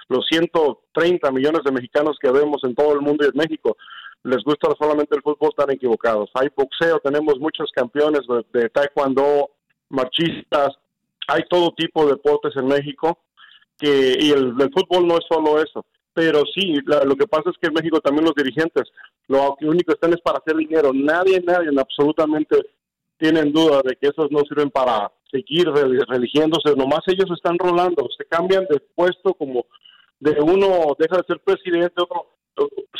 [0.08, 3.76] los 130 millones de mexicanos que vemos en todo el mundo y en México
[4.22, 6.30] les gusta solamente el fútbol, están equivocados.
[6.35, 8.20] Hay boxeo, tenemos muchos campeones
[8.52, 9.50] de, taekwondo,
[9.88, 10.68] marchistas,
[11.26, 13.18] hay todo tipo de deportes en México
[13.78, 17.68] que y el fútbol no es solo eso pero sí, lo que pasa es que
[17.68, 18.85] en México también los dirigentes,
[19.29, 20.92] lo único que están es para hacer dinero.
[20.92, 22.57] Nadie, nadie absolutamente
[23.18, 28.25] tienen duda de que esos no sirven para seguir religiéndose, nomás ellos están rolando, se
[28.27, 29.64] cambian de puesto como
[30.20, 32.27] de uno deja de ser presidente, otro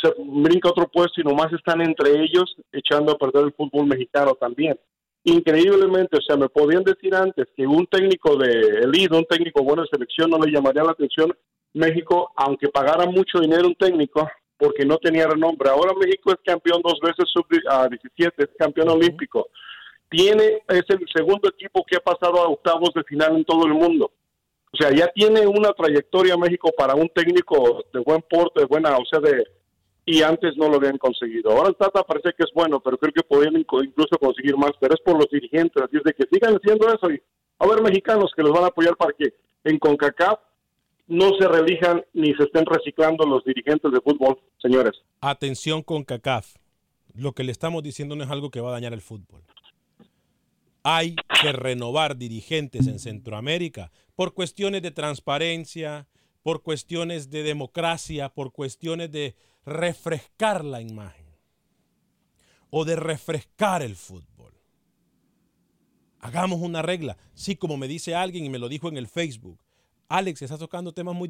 [0.01, 4.33] se brinca otro puesto y nomás están entre ellos echando a perder el fútbol mexicano
[4.33, 4.79] también.
[5.25, 8.49] Increíblemente, o sea, me podían decir antes que un técnico de
[8.83, 11.33] elite, un técnico bueno de selección no le llamaría la atención
[11.73, 15.69] México, aunque pagara mucho dinero un técnico, porque no tenía renombre.
[15.69, 19.47] Ahora México es campeón dos veces sub-17, es campeón olímpico.
[20.09, 23.73] Tiene, es el segundo equipo que ha pasado a octavos de final en todo el
[23.73, 24.11] mundo.
[24.71, 28.95] O sea, ya tiene una trayectoria México para un técnico de buen porte, de buena,
[28.97, 29.43] o sea, de
[30.05, 31.51] y antes no lo habían conseguido.
[31.51, 34.93] Ahora el Tata parece que es bueno, pero creo que podrían incluso conseguir más, pero
[34.93, 37.21] es por los dirigentes, así es de que sigan haciendo eso y
[37.59, 39.33] a ver mexicanos que los van a apoyar para que
[39.63, 40.39] en CONCACAF
[41.13, 44.93] no se relijan ni se estén reciclando los dirigentes de fútbol, señores.
[45.21, 46.55] Atención con CACAF.
[47.13, 49.43] Lo que le estamos diciendo no es algo que va a dañar el fútbol.
[50.81, 56.07] Hay que renovar dirigentes en Centroamérica por cuestiones de transparencia,
[56.41, 61.27] por cuestiones de democracia, por cuestiones de refrescar la imagen
[62.71, 64.53] o de refrescar el fútbol.
[66.19, 67.17] Hagamos una regla.
[67.35, 69.59] Sí, como me dice alguien y me lo dijo en el Facebook,
[70.09, 71.29] Alex está tocando temas muy,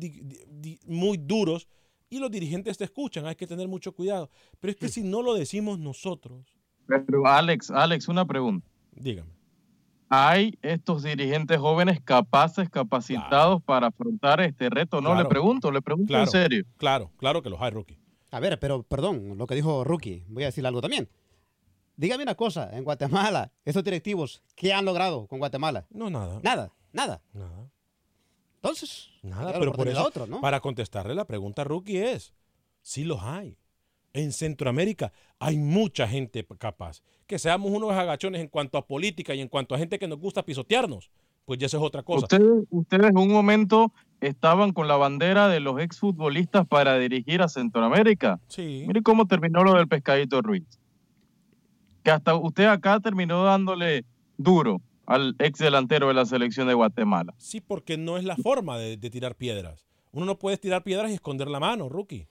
[0.86, 1.67] muy duros
[2.09, 4.29] y los dirigentes te escuchan, hay que tener mucho cuidado.
[4.59, 6.57] Pero es que si no lo decimos nosotros.
[6.86, 8.67] Pero Alex, Alex, una pregunta.
[8.91, 9.31] Dígame.
[10.09, 15.01] ¿Hay estos dirigentes jóvenes capaces, capacitados para afrontar este reto?
[15.01, 16.65] No, le pregunto, le pregunto en serio.
[16.77, 17.97] Claro, claro que los hay, Rookie.
[18.29, 21.09] A ver, pero perdón, lo que dijo Rookie, voy a decir algo también.
[21.95, 25.88] Dígame una cosa, en Guatemala, estos directivos, ¿qué han logrado con Guatemala?
[25.89, 26.39] No, nada.
[26.43, 27.21] Nada, nada.
[27.33, 27.71] Nada.
[28.63, 32.34] Entonces, nada, pero por eso, para contestarle la pregunta, Rookie, es,
[32.82, 33.58] sí los hay.
[34.13, 37.02] En Centroamérica hay mucha gente capaz.
[37.28, 40.17] Que seamos unos agachones en cuanto a política y en cuanto a gente que nos
[40.17, 41.12] gusta pisotearnos,
[41.43, 42.23] pues ya eso es otra cosa.
[42.23, 47.49] Ustedes, ustedes en un momento estaban con la bandera de los exfutbolistas para dirigir a
[47.49, 48.39] Centroamérica.
[48.47, 48.86] Sí.
[48.88, 50.80] Mire cómo terminó lo del pescadito Ruiz.
[52.02, 54.06] Que hasta usted acá terminó dándole
[54.38, 57.33] duro al ex delantero de la selección de Guatemala.
[57.37, 59.87] Sí, porque no es la forma de, tirar piedras.
[60.11, 62.27] Uno no puede tirar piedras y esconder la mano, rookie.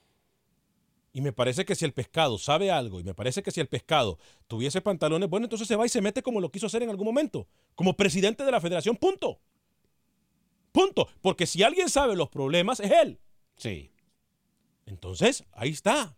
[1.12, 3.68] Y me parece que si el pescado sabe algo, y me parece que si el
[3.68, 6.90] pescado tuviese pantalones, bueno, entonces se va y se mete como lo quiso hacer en
[6.90, 9.38] algún momento, como presidente de la federación, punto.
[10.72, 11.08] Punto.
[11.20, 13.20] Porque si alguien sabe los problemas, es él.
[13.56, 13.92] Sí.
[14.86, 16.16] Entonces, ahí está.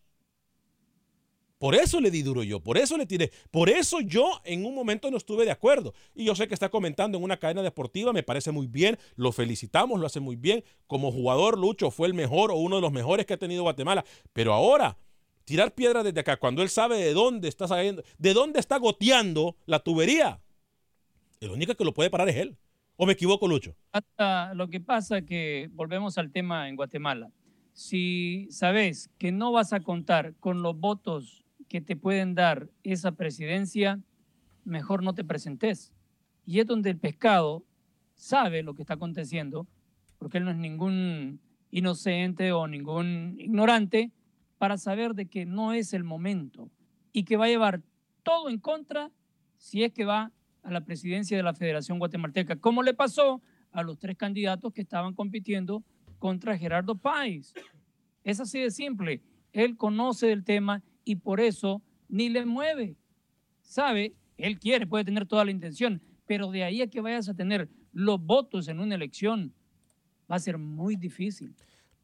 [1.65, 4.75] Por eso le di duro yo, por eso le tiré, por eso yo en un
[4.75, 5.95] momento no estuve de acuerdo.
[6.15, 9.33] Y yo sé que está comentando en una cadena deportiva, me parece muy bien, lo
[9.33, 10.63] felicitamos, lo hace muy bien.
[10.87, 14.05] Como jugador, Lucho fue el mejor o uno de los mejores que ha tenido Guatemala.
[14.35, 14.99] Pero ahora,
[15.47, 19.57] tirar piedra desde acá, cuando él sabe de dónde está saliendo, de dónde está goteando
[19.65, 20.43] la tubería,
[21.41, 22.59] el único que lo puede parar es él.
[22.97, 23.75] ¿O me equivoco, Lucho?
[23.91, 27.31] Hasta lo que pasa que, volvemos al tema en Guatemala,
[27.73, 31.44] si sabes que no vas a contar con los votos
[31.75, 34.01] que te pueden dar esa presidencia,
[34.65, 35.93] mejor no te presentes.
[36.47, 37.65] Y es donde el pescado
[38.15, 39.67] sabe lo que está aconteciendo,
[40.21, 41.41] porque él no es ningún
[41.73, 44.13] inocente o ningún ignorante,
[44.57, 46.71] para saber de que no es el momento
[47.13, 47.83] y que va a llevar
[48.23, 49.11] todo en contra
[49.57, 50.31] si es que va
[50.63, 53.43] a la presidencia de la Federación Guatemalteca, como le pasó
[53.73, 55.83] a los tres candidatos que estaban compitiendo
[56.21, 57.53] contra Gerardo Páez.
[58.23, 59.23] Es así de simple.
[59.53, 62.97] Él conoce del tema y por eso ni le mueve.
[63.63, 67.35] Sabe, él quiere, puede tener toda la intención, pero de ahí a que vayas a
[67.35, 69.55] tener los votos en una elección,
[70.31, 71.55] va a ser muy difícil.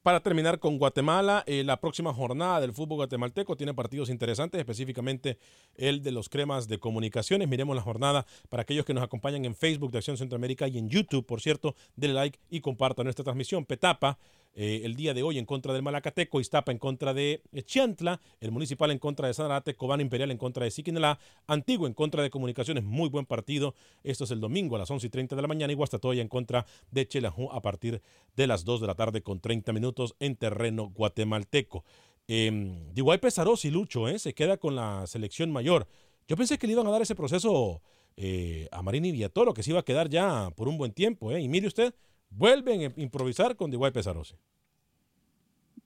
[0.03, 5.37] Para terminar con Guatemala, eh, la próxima jornada del fútbol guatemalteco tiene partidos interesantes, específicamente
[5.75, 7.49] el de los cremas de comunicaciones.
[7.49, 10.89] Miremos la jornada para aquellos que nos acompañan en Facebook de Acción Centroamérica y en
[10.89, 13.67] YouTube, por cierto, denle like y compartan nuestra transmisión.
[13.67, 14.19] Petapa
[14.55, 18.51] eh, el día de hoy en contra del Malacateco, Iztapa en contra de Chiantla, el
[18.51, 22.31] Municipal en contra de Sanarate, Cobán Imperial en contra de Siquinalá, Antiguo en contra de
[22.31, 23.75] Comunicaciones, muy buen partido.
[24.03, 26.29] Esto es el domingo a las 11 y 30 de la mañana y Guastatoya en
[26.29, 28.03] contra de Chelajú a partir
[28.37, 31.85] de las 2 de la tarde con 30 minutos en terreno guatemalteco.
[32.29, 34.19] Eh, Diguay Pesaros y Lucho ¿eh?
[34.19, 35.87] se queda con la selección mayor.
[36.29, 37.83] Yo pensé que le iban a dar ese proceso
[38.17, 41.33] eh, a Marini Villatoro, que se iba a quedar ya por un buen tiempo.
[41.33, 41.41] ¿eh?
[41.41, 41.95] Y mire usted,
[42.31, 44.37] vuelven a improvisar con Diguay Pesarosi.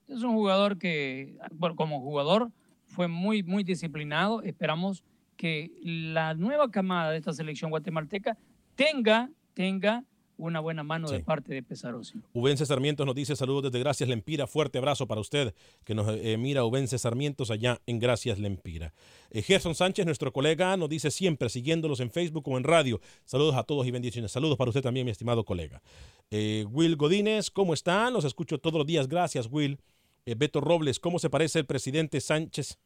[0.06, 1.36] Es un jugador que,
[1.76, 2.52] como jugador,
[2.86, 4.42] fue muy, muy disciplinado.
[4.42, 5.02] Esperamos
[5.36, 8.36] que la nueva camada de esta selección guatemalteca
[8.76, 10.04] tenga, tenga
[10.36, 12.20] una buena mano de parte de Pesarosi.
[12.32, 15.54] Ubense Sarmientos nos dice saludos desde Gracias Lempira, fuerte abrazo para usted
[15.84, 18.92] que nos eh, mira Ubense Sarmientos allá en Gracias Lempira.
[19.30, 23.00] Eh, Gerson Sánchez, nuestro colega, nos dice siempre siguiéndolos en Facebook o en radio.
[23.24, 24.32] Saludos a todos y bendiciones.
[24.32, 25.82] Saludos para usted también, mi estimado colega.
[26.30, 28.12] Eh, Will Godínez, ¿cómo están?
[28.12, 29.08] Los escucho todos los días.
[29.08, 29.78] Gracias, Will.
[30.26, 32.78] Eh, Beto Robles, ¿cómo se parece el presidente Sánchez?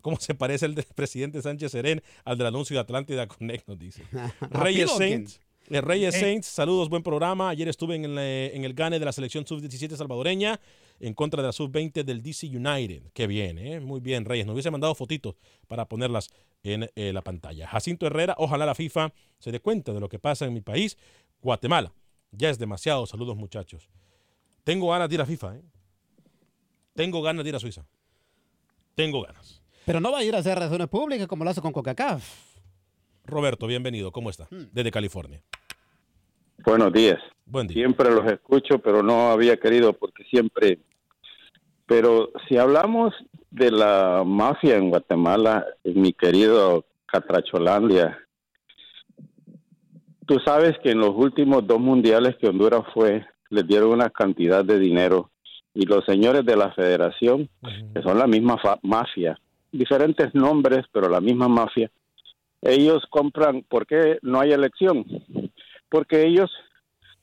[0.00, 3.68] ¿Cómo se parece el del presidente Sánchez Serén al del anuncio de Atlántida Connect?
[3.68, 4.04] Nos dice.
[4.50, 5.40] Reyes Saints.
[5.68, 7.48] Eh, Reyes Saints, saludos, buen programa.
[7.48, 10.60] Ayer estuve en el, eh, en el GANE de la selección sub-17 salvadoreña
[10.98, 13.04] en contra de la sub-20 del DC United.
[13.12, 13.80] Qué bien, ¿eh?
[13.80, 14.46] muy bien, Reyes.
[14.46, 15.36] Nos hubiese mandado fotitos
[15.68, 16.28] para ponerlas
[16.62, 17.66] en eh, la pantalla.
[17.68, 20.98] Jacinto Herrera, ojalá la FIFA se dé cuenta de lo que pasa en mi país,
[21.40, 21.92] Guatemala.
[22.32, 23.06] Ya es demasiado.
[23.06, 23.88] Saludos, muchachos.
[24.64, 25.56] Tengo ganas de ir a FIFA.
[25.56, 25.62] ¿eh?
[26.94, 27.86] Tengo ganas de ir a Suiza.
[28.94, 29.59] Tengo ganas.
[29.86, 32.22] Pero no va a ir a hacer relaciones públicas como lo hace con CONCACAF.
[33.24, 34.12] Roberto, bienvenido.
[34.12, 34.46] ¿Cómo está?
[34.50, 35.40] Desde California.
[36.64, 37.18] Buenos días.
[37.46, 37.74] Buen día.
[37.76, 40.78] Siempre los escucho, pero no había querido porque siempre...
[41.86, 43.12] Pero si hablamos
[43.50, 48.16] de la mafia en Guatemala, en mi querido Catracholandia,
[50.26, 54.64] tú sabes que en los últimos dos mundiales que Honduras fue, les dieron una cantidad
[54.64, 55.32] de dinero
[55.74, 57.48] y los señores de la federación,
[57.92, 59.36] que son la misma fa- mafia,
[59.72, 61.90] diferentes nombres, pero la misma mafia,
[62.62, 65.04] ellos compran, ¿por qué no hay elección?
[65.88, 66.50] Porque ellos,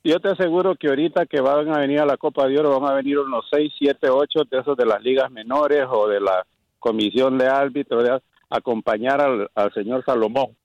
[0.02, 2.92] yo te aseguro que ahorita que van a venir a la Copa de Oro van
[2.92, 6.44] a venir unos 6, 7, 8 de esos de las ligas menores o de la
[6.78, 8.20] comisión de árbitros de-
[8.50, 10.56] acompañar al, al señor Salomón.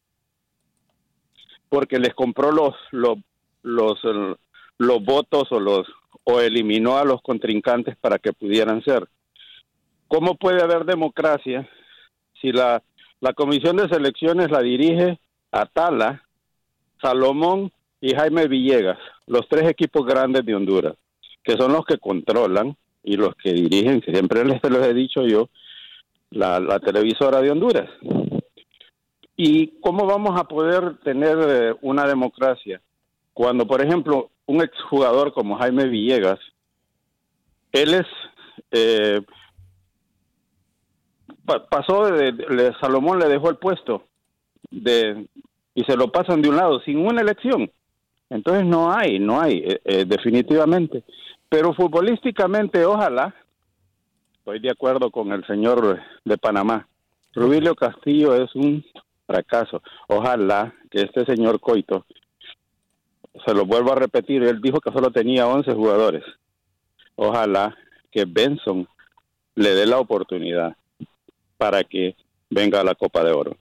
[1.69, 3.17] Porque les compró los, los,
[3.63, 3.99] los,
[4.77, 5.87] los votos o los
[6.25, 9.07] o eliminó a los contrincantes para que pudieran ser.
[10.13, 11.67] ¿Cómo puede haber democracia
[12.39, 12.83] si la,
[13.19, 15.17] la comisión de selecciones la dirige
[15.51, 16.21] Atala,
[17.01, 20.93] Salomón y Jaime Villegas, los tres equipos grandes de Honduras,
[21.43, 25.49] que son los que controlan y los que dirigen, siempre les los he dicho yo,
[26.29, 27.89] la, la televisora de Honduras.
[29.35, 32.79] ¿Y cómo vamos a poder tener eh, una democracia
[33.33, 36.37] cuando, por ejemplo, un exjugador como Jaime Villegas,
[37.71, 38.05] él es
[38.69, 39.19] eh,
[41.45, 44.03] pa- pasó de, de- Salomón le dejó el puesto
[44.71, 45.27] de
[45.75, 47.69] y se lo pasan de un lado sin una elección.
[48.29, 51.03] Entonces no hay no hay eh, eh, definitivamente.
[51.49, 53.33] Pero futbolísticamente ojalá
[54.37, 56.87] estoy de acuerdo con el señor de Panamá.
[57.33, 58.83] Rubilio Castillo es un
[59.25, 59.81] fracaso.
[60.07, 62.05] Ojalá que este señor Coito
[63.45, 66.23] se lo vuelvo a repetir él dijo que solo tenía 11 jugadores.
[67.15, 67.75] Ojalá
[68.11, 68.87] que Benson
[69.55, 70.75] le dé la oportunidad
[71.63, 72.17] para que
[72.49, 73.55] venga a la Copa de Oro.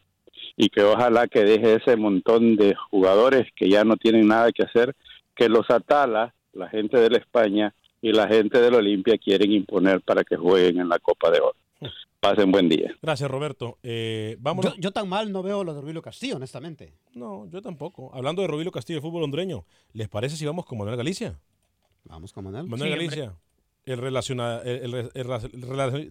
[0.56, 4.64] Y que ojalá que deje ese montón de jugadores que ya no tienen nada que
[4.64, 4.96] hacer,
[5.36, 10.00] que los Atala, la gente de la España y la gente del Olimpia quieren imponer
[10.00, 11.54] para que jueguen en la Copa de Oro.
[12.18, 12.92] Pasen buen día.
[13.00, 13.78] Gracias, Roberto.
[13.84, 14.64] Eh, vamos.
[14.64, 16.94] Yo, yo tan mal no veo lo de Rubilio Castillo, honestamente.
[17.14, 18.10] No, yo tampoco.
[18.12, 21.38] Hablando de Robilio Castillo de fútbol hondureño, ¿les parece si vamos con Manuel Galicia?
[22.02, 22.66] Vamos con Manuel.
[22.66, 23.36] Manuel Sí, Galicia.
[23.84, 25.40] El, relaciona, el, el- el- el- rela-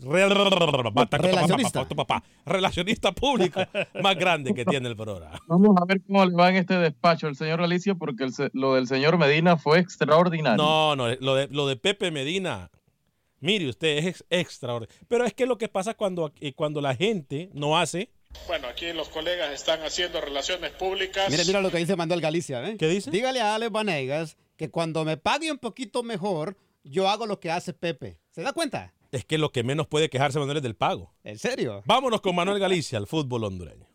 [0.01, 1.87] rela- Relacionista.
[2.45, 3.61] relacionista público
[4.01, 5.39] más grande que tiene el programa.
[5.47, 8.87] Vamos a ver cómo le va en este despacho el señor Galicia, porque lo del
[8.87, 10.61] señor Medina fue extraordinario.
[10.61, 12.69] No, no, lo de, lo de Pepe Medina,
[13.39, 15.05] mire usted, es ex- extraordinario.
[15.07, 18.09] Pero es que lo que pasa cuando, eh, cuando la gente no hace...
[18.47, 21.29] Bueno, aquí los colegas están haciendo relaciones públicas.
[21.29, 22.75] Mira, mira lo que dice Manuel Galicia, ¿eh?
[22.77, 23.11] ¿Qué dice?
[23.11, 27.51] Dígale a Alex Vanegas que cuando me pague un poquito mejor, yo hago lo que
[27.51, 28.19] hace Pepe.
[28.31, 28.93] ¿Se da cuenta?
[29.11, 31.13] Es que lo que menos puede quejarse Manuel es del pago.
[31.23, 31.83] ¿En serio?
[31.85, 33.87] Vámonos con Manuel Galicia al fútbol hondureño.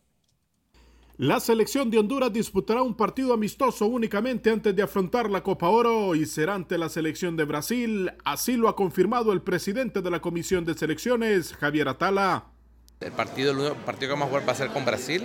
[1.19, 6.13] La selección de Honduras disputará un partido amistoso únicamente antes de afrontar la Copa Oro
[6.13, 8.11] y será ante la selección de Brasil.
[8.23, 12.51] Así lo ha confirmado el presidente de la Comisión de Selecciones, Javier Atala.
[12.99, 15.23] El partido, el único partido que vamos a jugar va a ser con Brasil.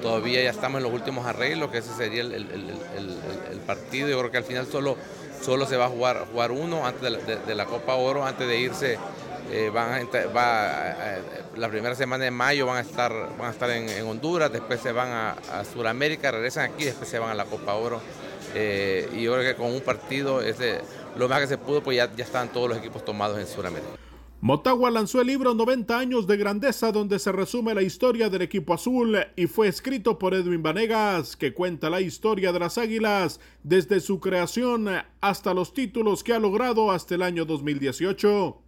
[0.00, 3.52] Todavía ya estamos en los últimos arreglos, que ese sería el, el- el- el- el-
[3.52, 4.08] el partido.
[4.08, 4.96] Yo creo que al final solo
[5.42, 7.02] solo se va a jugar, jugar uno antes
[7.46, 8.98] de la, Copa Oro, antes de irse.
[9.50, 11.20] eh, van eh,
[11.56, 14.92] la primera semana de mayo van a estar, van a estar en, Honduras, después se
[14.92, 18.00] van a, a Sudamérica, regresan aquí, después se van a la Copa Oro.
[18.54, 20.40] Eh, y yo creo que con un partido,
[21.16, 24.01] lo más que se pudo, pues ya, ya estaban todos los equipos tomados en Sudamérica.
[24.42, 28.74] Motagua lanzó el libro 90 años de grandeza donde se resume la historia del equipo
[28.74, 34.00] azul y fue escrito por Edwin Vanegas que cuenta la historia de las Águilas desde
[34.00, 34.88] su creación
[35.20, 38.58] hasta los títulos que ha logrado hasta el año 2018.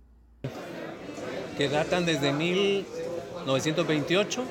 [1.58, 4.44] que datan desde 1928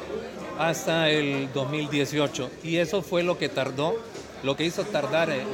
[0.60, 2.52] hasta el 2018.
[2.66, 3.96] Y eso fue lo que tardó,
[4.44, 5.48] lo que hizo tardar el,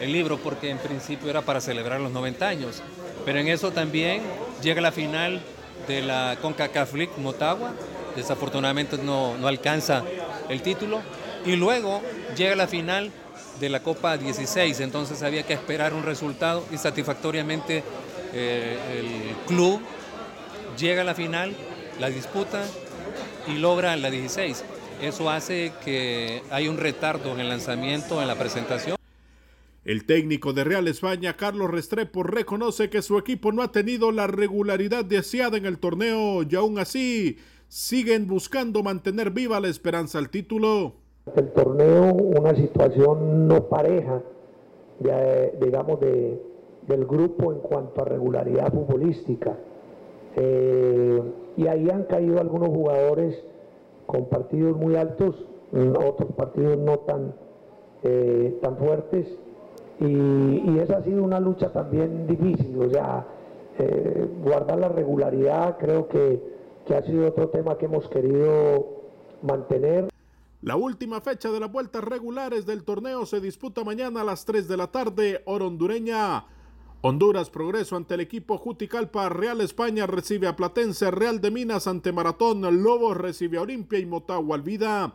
[0.00, 2.82] el libro, porque en principio era para celebrar los 90 años.
[3.24, 4.22] Pero en eso también
[4.62, 5.40] llega la final
[5.86, 7.72] de la CONCACAF League Motagua.
[8.16, 10.02] Desafortunadamente no, no alcanza
[10.48, 11.00] el título.
[11.44, 12.02] Y luego
[12.36, 13.10] llega la final
[13.60, 17.82] de la Copa 16, entonces había que esperar un resultado y satisfactoriamente
[18.32, 19.80] eh, el club
[20.78, 21.54] llega a la final,
[21.98, 22.62] la disputa
[23.46, 24.64] y logra la 16.
[25.02, 28.97] Eso hace que hay un retardo en el lanzamiento, en la presentación.
[29.88, 34.26] El técnico de Real España, Carlos Restrepo, reconoce que su equipo no ha tenido la
[34.26, 40.28] regularidad deseada en el torneo y aún así siguen buscando mantener viva la esperanza al
[40.28, 40.92] título.
[41.34, 44.20] el torneo una situación no pareja,
[45.58, 46.38] digamos, de,
[46.86, 49.56] del grupo en cuanto a regularidad futbolística.
[50.36, 51.22] Eh,
[51.56, 53.42] y ahí han caído algunos jugadores
[54.04, 57.32] con partidos muy altos, mm, otros partidos no tan,
[58.02, 59.38] eh, tan fuertes.
[60.00, 63.26] Y, y esa ha sido una lucha también difícil, o sea,
[63.78, 66.42] eh, guardar la regularidad creo que,
[66.84, 68.86] que ha sido otro tema que hemos querido
[69.42, 70.08] mantener.
[70.62, 74.66] La última fecha de las vueltas regulares del torneo se disputa mañana a las 3
[74.66, 76.44] de la tarde, hora hondureña.
[77.00, 82.10] Honduras progreso ante el equipo Juticalpa, Real España recibe a Platense, Real de Minas ante
[82.10, 85.14] Maratón, Lobos recibe a Olimpia y Motagua Alvida.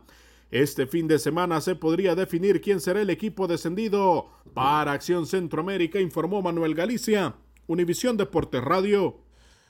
[0.54, 4.30] Este fin de semana se podría definir quién será el equipo descendido.
[4.54, 7.34] Para Acción Centroamérica informó Manuel Galicia,
[7.66, 9.20] Univisión Deportes Radio.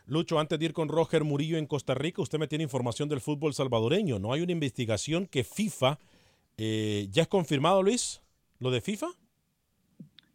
[0.07, 3.21] Lucho, antes de ir con Roger Murillo en Costa Rica, usted me tiene información del
[3.21, 4.19] fútbol salvadoreño.
[4.19, 5.99] ¿No hay una investigación que FIFA,
[6.57, 8.21] eh, ya es confirmado, Luis,
[8.59, 9.07] lo de FIFA?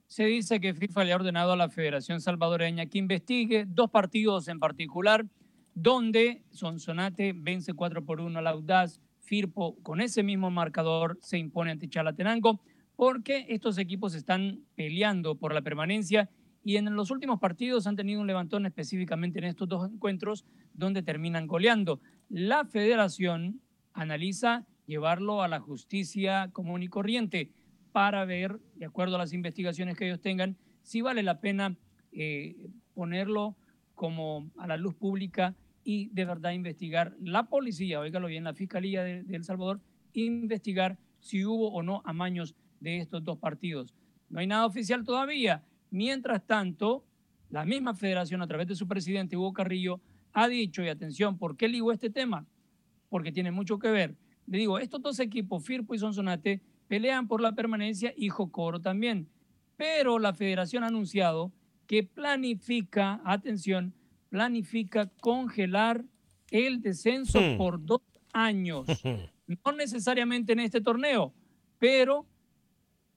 [0.07, 4.49] Se dice que FIFA le ha ordenado a la Federación Salvadoreña que investigue dos partidos
[4.49, 5.27] en particular,
[5.75, 11.71] donde Sonsonate vence 4 por 1 al Audaz, Firpo con ese mismo marcador se impone
[11.71, 12.63] ante Chalatenango,
[12.97, 16.31] porque estos equipos están peleando por la permanencia
[16.65, 21.03] y en los últimos partidos han tenido un levantón específicamente en estos dos encuentros donde
[21.03, 22.01] terminan goleando.
[22.31, 23.61] La federación
[23.93, 27.53] analiza llevarlo a la justicia común y corriente
[27.93, 31.77] para ver, de acuerdo a las investigaciones que ellos tengan, si vale la pena
[32.13, 32.57] eh,
[32.95, 33.57] ponerlo
[33.95, 35.55] como a la luz pública
[35.89, 39.81] y de verdad investigar la policía, óigalo bien, la Fiscalía de, de El Salvador,
[40.13, 43.95] investigar si hubo o no amaños de estos dos partidos.
[44.29, 45.65] No hay nada oficial todavía.
[45.91, 47.07] Mientras tanto,
[47.49, 50.03] la misma federación, a través de su presidente Hugo Carrillo,
[50.35, 52.45] ha dicho, y atención, ¿por qué ligo este tema?
[53.09, 54.15] Porque tiene mucho que ver.
[54.47, 59.27] Le digo, estos dos equipos, Firpo y Sonsonate, pelean por la permanencia y Jocoro también.
[59.79, 61.51] Pero la federación ha anunciado
[61.87, 63.95] que planifica, atención,
[64.29, 66.05] planifica congelar
[66.51, 67.57] el descenso Hmm.
[67.57, 68.01] por dos
[68.33, 68.87] años.
[69.65, 71.33] No necesariamente en este torneo,
[71.79, 72.27] pero,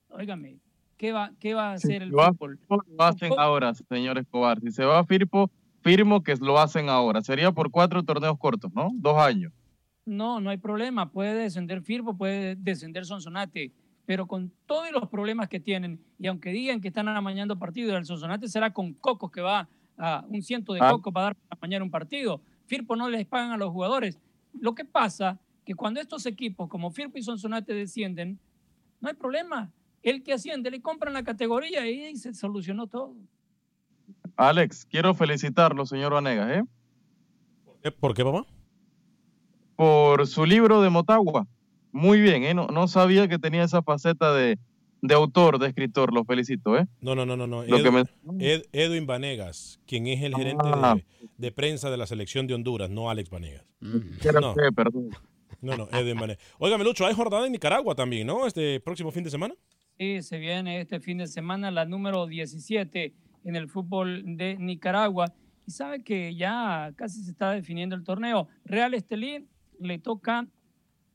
[0.10, 0.60] óigame,
[0.96, 2.58] ¿qué va, qué va a Si hacer el lo, fútbol?
[2.70, 4.62] lo hacen ahora, señor Escobar.
[4.62, 5.52] Si se va a Firpo,
[5.82, 7.22] firmo que lo hacen ahora.
[7.22, 8.92] Sería por cuatro torneos cortos, ¿no?
[8.94, 9.52] Dos años.
[10.06, 11.12] No, no hay problema.
[11.12, 13.74] Puede descender Firpo, puede descender Sonsonate.
[14.06, 18.06] Pero con todos los problemas que tienen, y aunque digan que están amañando partidos, el
[18.06, 19.68] Sonsonate será con cocos que va
[19.98, 20.92] a un ciento de Ah.
[20.92, 22.42] cocos para dar para amañar un partido.
[22.66, 24.18] Firpo no les pagan a los jugadores.
[24.60, 28.40] Lo que pasa que cuando estos equipos como Firpo y Sonsonate descienden,
[29.00, 29.72] no hay problema.
[30.04, 33.16] El que asciende le compran la categoría y se solucionó todo.
[34.36, 36.64] Alex, quiero felicitarlo, señor Vanegas, ¿eh?
[38.00, 38.46] ¿Por qué, papá?
[39.76, 41.48] Por su libro de Motagua.
[41.92, 42.54] Muy bien, ¿eh?
[42.54, 44.58] No, no sabía que tenía esa faceta de,
[45.02, 46.14] de autor, de escritor.
[46.14, 46.88] Lo felicito, ¿eh?
[47.02, 47.48] No, no, no, no.
[47.48, 47.64] no.
[47.64, 50.96] Lo Edu- que me- Ed- Edwin Vanegas, quien es el gerente Ah.
[50.96, 51.06] de,
[51.38, 53.66] de prensa de la selección de Honduras, no Alex Vanegas.
[54.22, 54.54] Quiero No.
[54.54, 55.10] que- perdón.
[55.62, 56.44] No, no, Edwin Vanegas.
[56.60, 58.48] Óigame, Lucho, hay jornada en Nicaragua también, ¿no?
[58.48, 59.54] Este próximo fin de semana.
[60.00, 65.32] Sí, se viene este fin de semana la número 17 en el fútbol de Nicaragua.
[65.68, 68.48] Y sabe que ya casi se está definiendo el torneo.
[68.66, 69.46] Real Estelí
[69.80, 70.48] le toca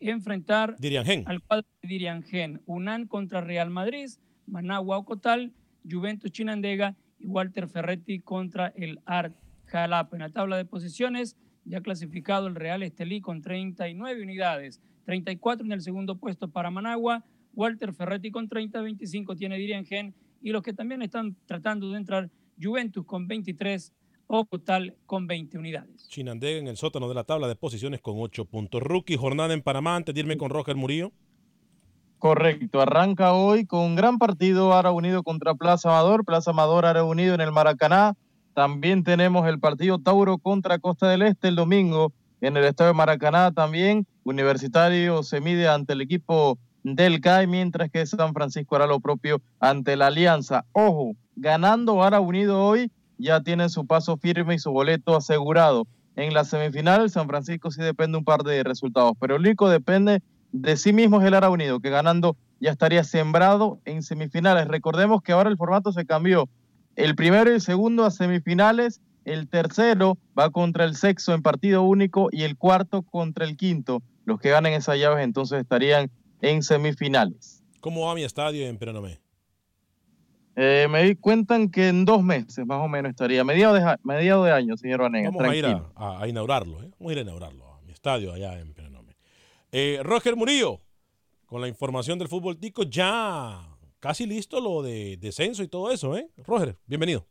[0.00, 1.24] enfrentar Diriangén.
[1.26, 2.62] al cuadro de Diriangén.
[2.66, 4.08] UNAN contra Real Madrid,
[4.46, 5.52] Managua Ocotal,
[5.88, 9.34] Juventus Chinandega y Walter Ferretti contra el Art
[9.66, 10.16] Jalapa.
[10.16, 15.72] En la tabla de posiciones ya clasificado el Real Estelí con 39 unidades, 34 en
[15.72, 17.24] el segundo puesto para Managua,
[17.54, 22.30] Walter Ferretti con 30, 25 tiene Diriengen y los que también están tratando de entrar,
[22.60, 23.92] Juventus con 23
[24.26, 26.08] o total con 20 unidades.
[26.08, 28.82] Chinandega en el sótano de la tabla de posiciones con 8 puntos.
[28.82, 31.12] Rookie, jornada en Panamá, antes de irme con Roger Murillo.
[32.18, 37.04] Correcto, arranca hoy con un gran partido Ara Unido contra Plaza Amador, Plaza Amador Ara
[37.04, 38.14] Unido en el Maracaná.
[38.54, 42.96] También tenemos el partido Tauro contra Costa del Este el domingo en el estadio de
[42.96, 44.06] Maracaná también.
[44.24, 49.42] Universitario se mide ante el equipo del CAI, mientras que San Francisco hará lo propio
[49.60, 50.64] ante la Alianza.
[50.72, 55.86] Ojo, ganando Ara Unido hoy, ya tienen su paso firme y su boleto asegurado.
[56.16, 60.22] En la semifinal, San Francisco sí depende un par de resultados, pero el único depende
[60.52, 64.66] de sí mismo es el Ara Unido, que ganando ya estaría sembrado en semifinales.
[64.68, 66.48] Recordemos que ahora el formato se cambió.
[66.94, 71.82] El primero y el segundo a semifinales, el tercero va contra el sexto en partido
[71.82, 74.02] único y el cuarto contra el quinto.
[74.24, 76.10] Los que ganen esas llaves entonces estarían
[76.40, 77.62] en semifinales.
[77.80, 79.25] ¿Cómo va mi estadio en Peronomé?
[80.58, 84.42] Eh, me di cuentan que en dos meses más o menos estaría, mediado de, mediado
[84.44, 85.32] de año, señor Vanegas.
[85.34, 86.90] Vamos a ir a, inaugurarlo, ¿eh?
[86.98, 89.16] vamos a ir a inaugurarlo, a mi estadio allá en Peronomé.
[89.70, 90.80] Eh, Roger Murillo,
[91.44, 93.68] con la información del fútbol tico, ya
[94.00, 96.30] casi listo lo de descenso y todo eso, ¿eh?
[96.38, 97.26] Roger, bienvenido.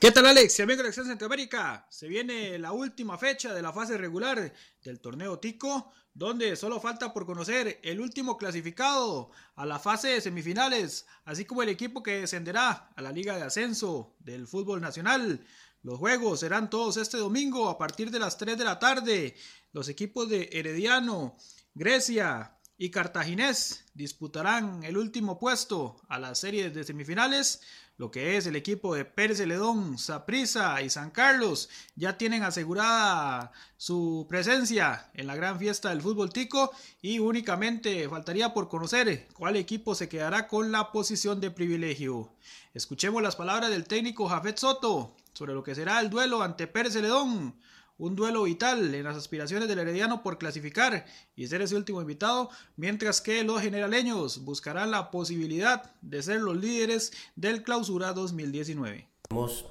[0.00, 0.60] ¿Qué tal Alex?
[0.60, 5.40] Amigo de Acción Centroamérica, se viene la última fecha de la fase regular del torneo
[5.40, 11.44] Tico, donde solo falta por conocer el último clasificado a la fase de semifinales, así
[11.44, 15.44] como el equipo que descenderá a la Liga de Ascenso del Fútbol Nacional.
[15.82, 19.34] Los juegos serán todos este domingo a partir de las 3 de la tarde.
[19.72, 21.36] Los equipos de Herediano,
[21.74, 27.62] Grecia y Cartaginés disputarán el último puesto a las series de semifinales
[27.98, 33.50] lo que es el equipo de Pérez Celedón, Saprissa y San Carlos ya tienen asegurada
[33.76, 36.70] su presencia en la gran fiesta del fútbol tico
[37.02, 42.32] y únicamente faltaría por conocer cuál equipo se quedará con la posición de privilegio.
[42.72, 46.92] Escuchemos las palabras del técnico Jafet Soto sobre lo que será el duelo ante Pérez
[46.92, 47.56] Celedón
[47.98, 52.48] un duelo vital en las aspiraciones del Herediano por clasificar y ser ese último invitado,
[52.76, 59.08] mientras que los generaleños buscarán la posibilidad de ser los líderes del clausura 2019.
[59.28, 59.66] Tenemos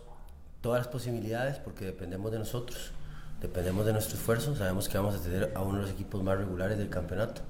[0.61, 2.91] todas las posibilidades porque dependemos de nosotros,
[3.41, 6.38] dependemos de nuestro esfuerzo, sabemos que vamos a tener a uno de los equipos más
[6.38, 7.41] regulares del campeonato,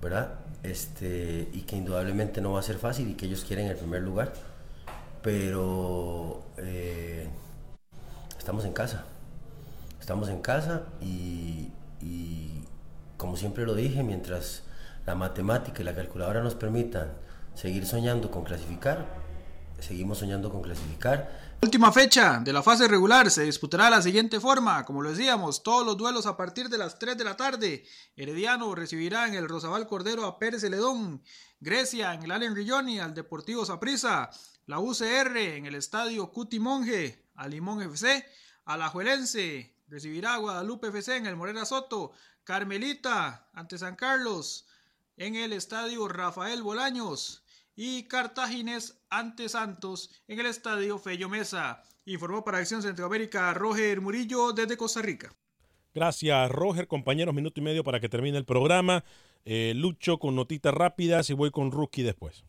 [0.00, 0.38] ¿verdad?
[0.62, 4.02] Este, y que indudablemente no va a ser fácil y que ellos quieren el primer
[4.02, 4.32] lugar,
[5.20, 7.28] pero eh,
[8.38, 9.04] estamos en casa
[10.06, 12.62] estamos en casa y, y,
[13.16, 14.62] como siempre lo dije, mientras
[15.04, 17.12] la matemática y la calculadora nos permitan
[17.54, 19.04] seguir soñando con clasificar,
[19.80, 21.56] seguimos soñando con clasificar.
[21.60, 25.64] Última fecha de la fase regular se disputará de la siguiente forma, como lo decíamos,
[25.64, 27.84] todos los duelos a partir de las 3 de la tarde.
[28.14, 31.20] Herediano recibirá en el Rosabal Cordero a Pérez Celedón,
[31.58, 34.30] Grecia en el Allen Rilloni al Deportivo Saprissa,
[34.66, 38.24] la UCR en el Estadio Cuti Monje a Limón FC,
[38.66, 42.12] Alajuelense recibirá a Guadalupe FC en el Morera Soto,
[42.44, 44.66] Carmelita ante San Carlos
[45.16, 51.82] en el Estadio Rafael Bolaños y Cartagines ante Santos en el Estadio Fello Mesa.
[52.04, 55.34] Informó para Acción Centroamérica Roger Murillo desde Costa Rica.
[55.94, 56.86] Gracias, Roger.
[56.86, 59.04] Compañeros, minuto y medio para que termine el programa.
[59.44, 62.44] Eh, Lucho con notitas rápidas y voy con Rookie después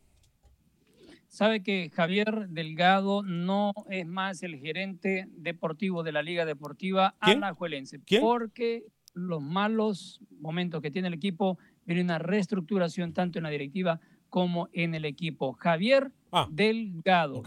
[1.37, 7.99] sabe que Javier Delgado no es más el gerente deportivo de la Liga Deportiva Alajuelense.
[8.19, 13.99] Porque los malos momentos que tiene el equipo viene una reestructuración tanto en la directiva
[14.29, 15.53] como en el equipo.
[15.53, 17.43] Javier ah, Delgado.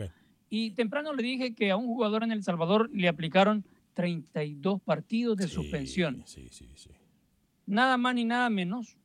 [0.48, 5.36] Y temprano le dije que a un jugador en El Salvador le aplicaron 32 partidos
[5.36, 6.22] de suspensión.
[6.26, 6.90] Sí, sí, sí.
[7.66, 8.96] Nada más ni nada menos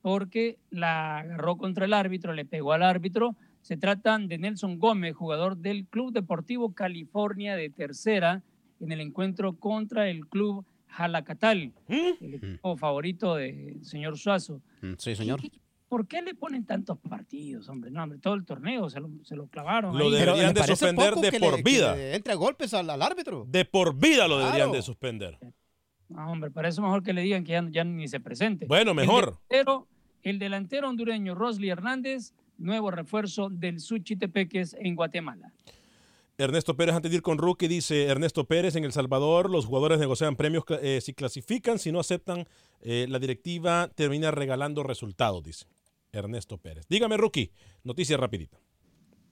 [0.00, 5.14] porque la agarró contra el árbitro, le pegó al árbitro se trata de Nelson Gómez,
[5.14, 8.42] jugador del Club Deportivo California de tercera,
[8.80, 12.24] en el encuentro contra el Club Jalacatal, ¿Mm?
[12.24, 14.60] el equipo favorito del señor Suazo.
[14.80, 15.40] Mm, sí, señor.
[15.88, 17.90] ¿Por qué le ponen tantos partidos, hombre?
[17.90, 19.98] No, hombre, todo el torneo se lo, se lo clavaron.
[19.98, 22.14] Lo deberían de suspender de por vida.
[22.14, 23.44] Entra golpes al, árbitro.
[23.48, 25.36] De por vida lo deberían de suspender.
[26.08, 28.66] No, hombre, para eso mejor que le digan que ya, ya ni se presente.
[28.66, 29.38] Bueno, mejor.
[29.48, 29.88] Pero
[30.22, 35.52] el delantero hondureño Rosly Hernández nuevo refuerzo del Suchitepeques en Guatemala.
[36.38, 39.98] Ernesto Pérez, antes de ir con Rookie, dice Ernesto Pérez, en El Salvador los jugadores
[39.98, 42.46] negocian premios eh, si clasifican, si no aceptan,
[42.80, 45.66] eh, la directiva termina regalando resultados, dice
[46.12, 46.86] Ernesto Pérez.
[46.88, 47.52] Dígame, Rookie,
[47.84, 48.58] noticia rapidita.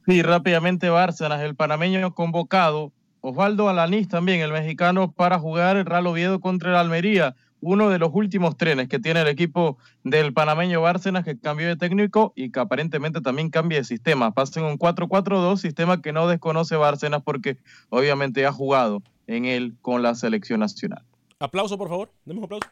[0.07, 2.93] Sí, rápidamente Bárcenas, el panameño convocado.
[3.21, 7.37] Osvaldo Alanís también, el mexicano, para jugar el Real Oviedo contra el Almería.
[7.61, 11.77] Uno de los últimos trenes que tiene el equipo del panameño Bárcenas que cambió de
[11.77, 14.31] técnico y que aparentemente también cambia de sistema.
[14.31, 17.59] Pasen un 4-4-2, sistema que no desconoce Bárcenas porque
[17.91, 21.03] obviamente ha jugado en él con la selección nacional.
[21.41, 22.11] Aplauso, por favor.
[22.25, 22.69] Demos aplauso.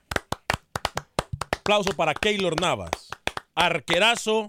[1.61, 3.11] Aplauso para Keylor Navas.
[3.55, 4.47] Arquerazo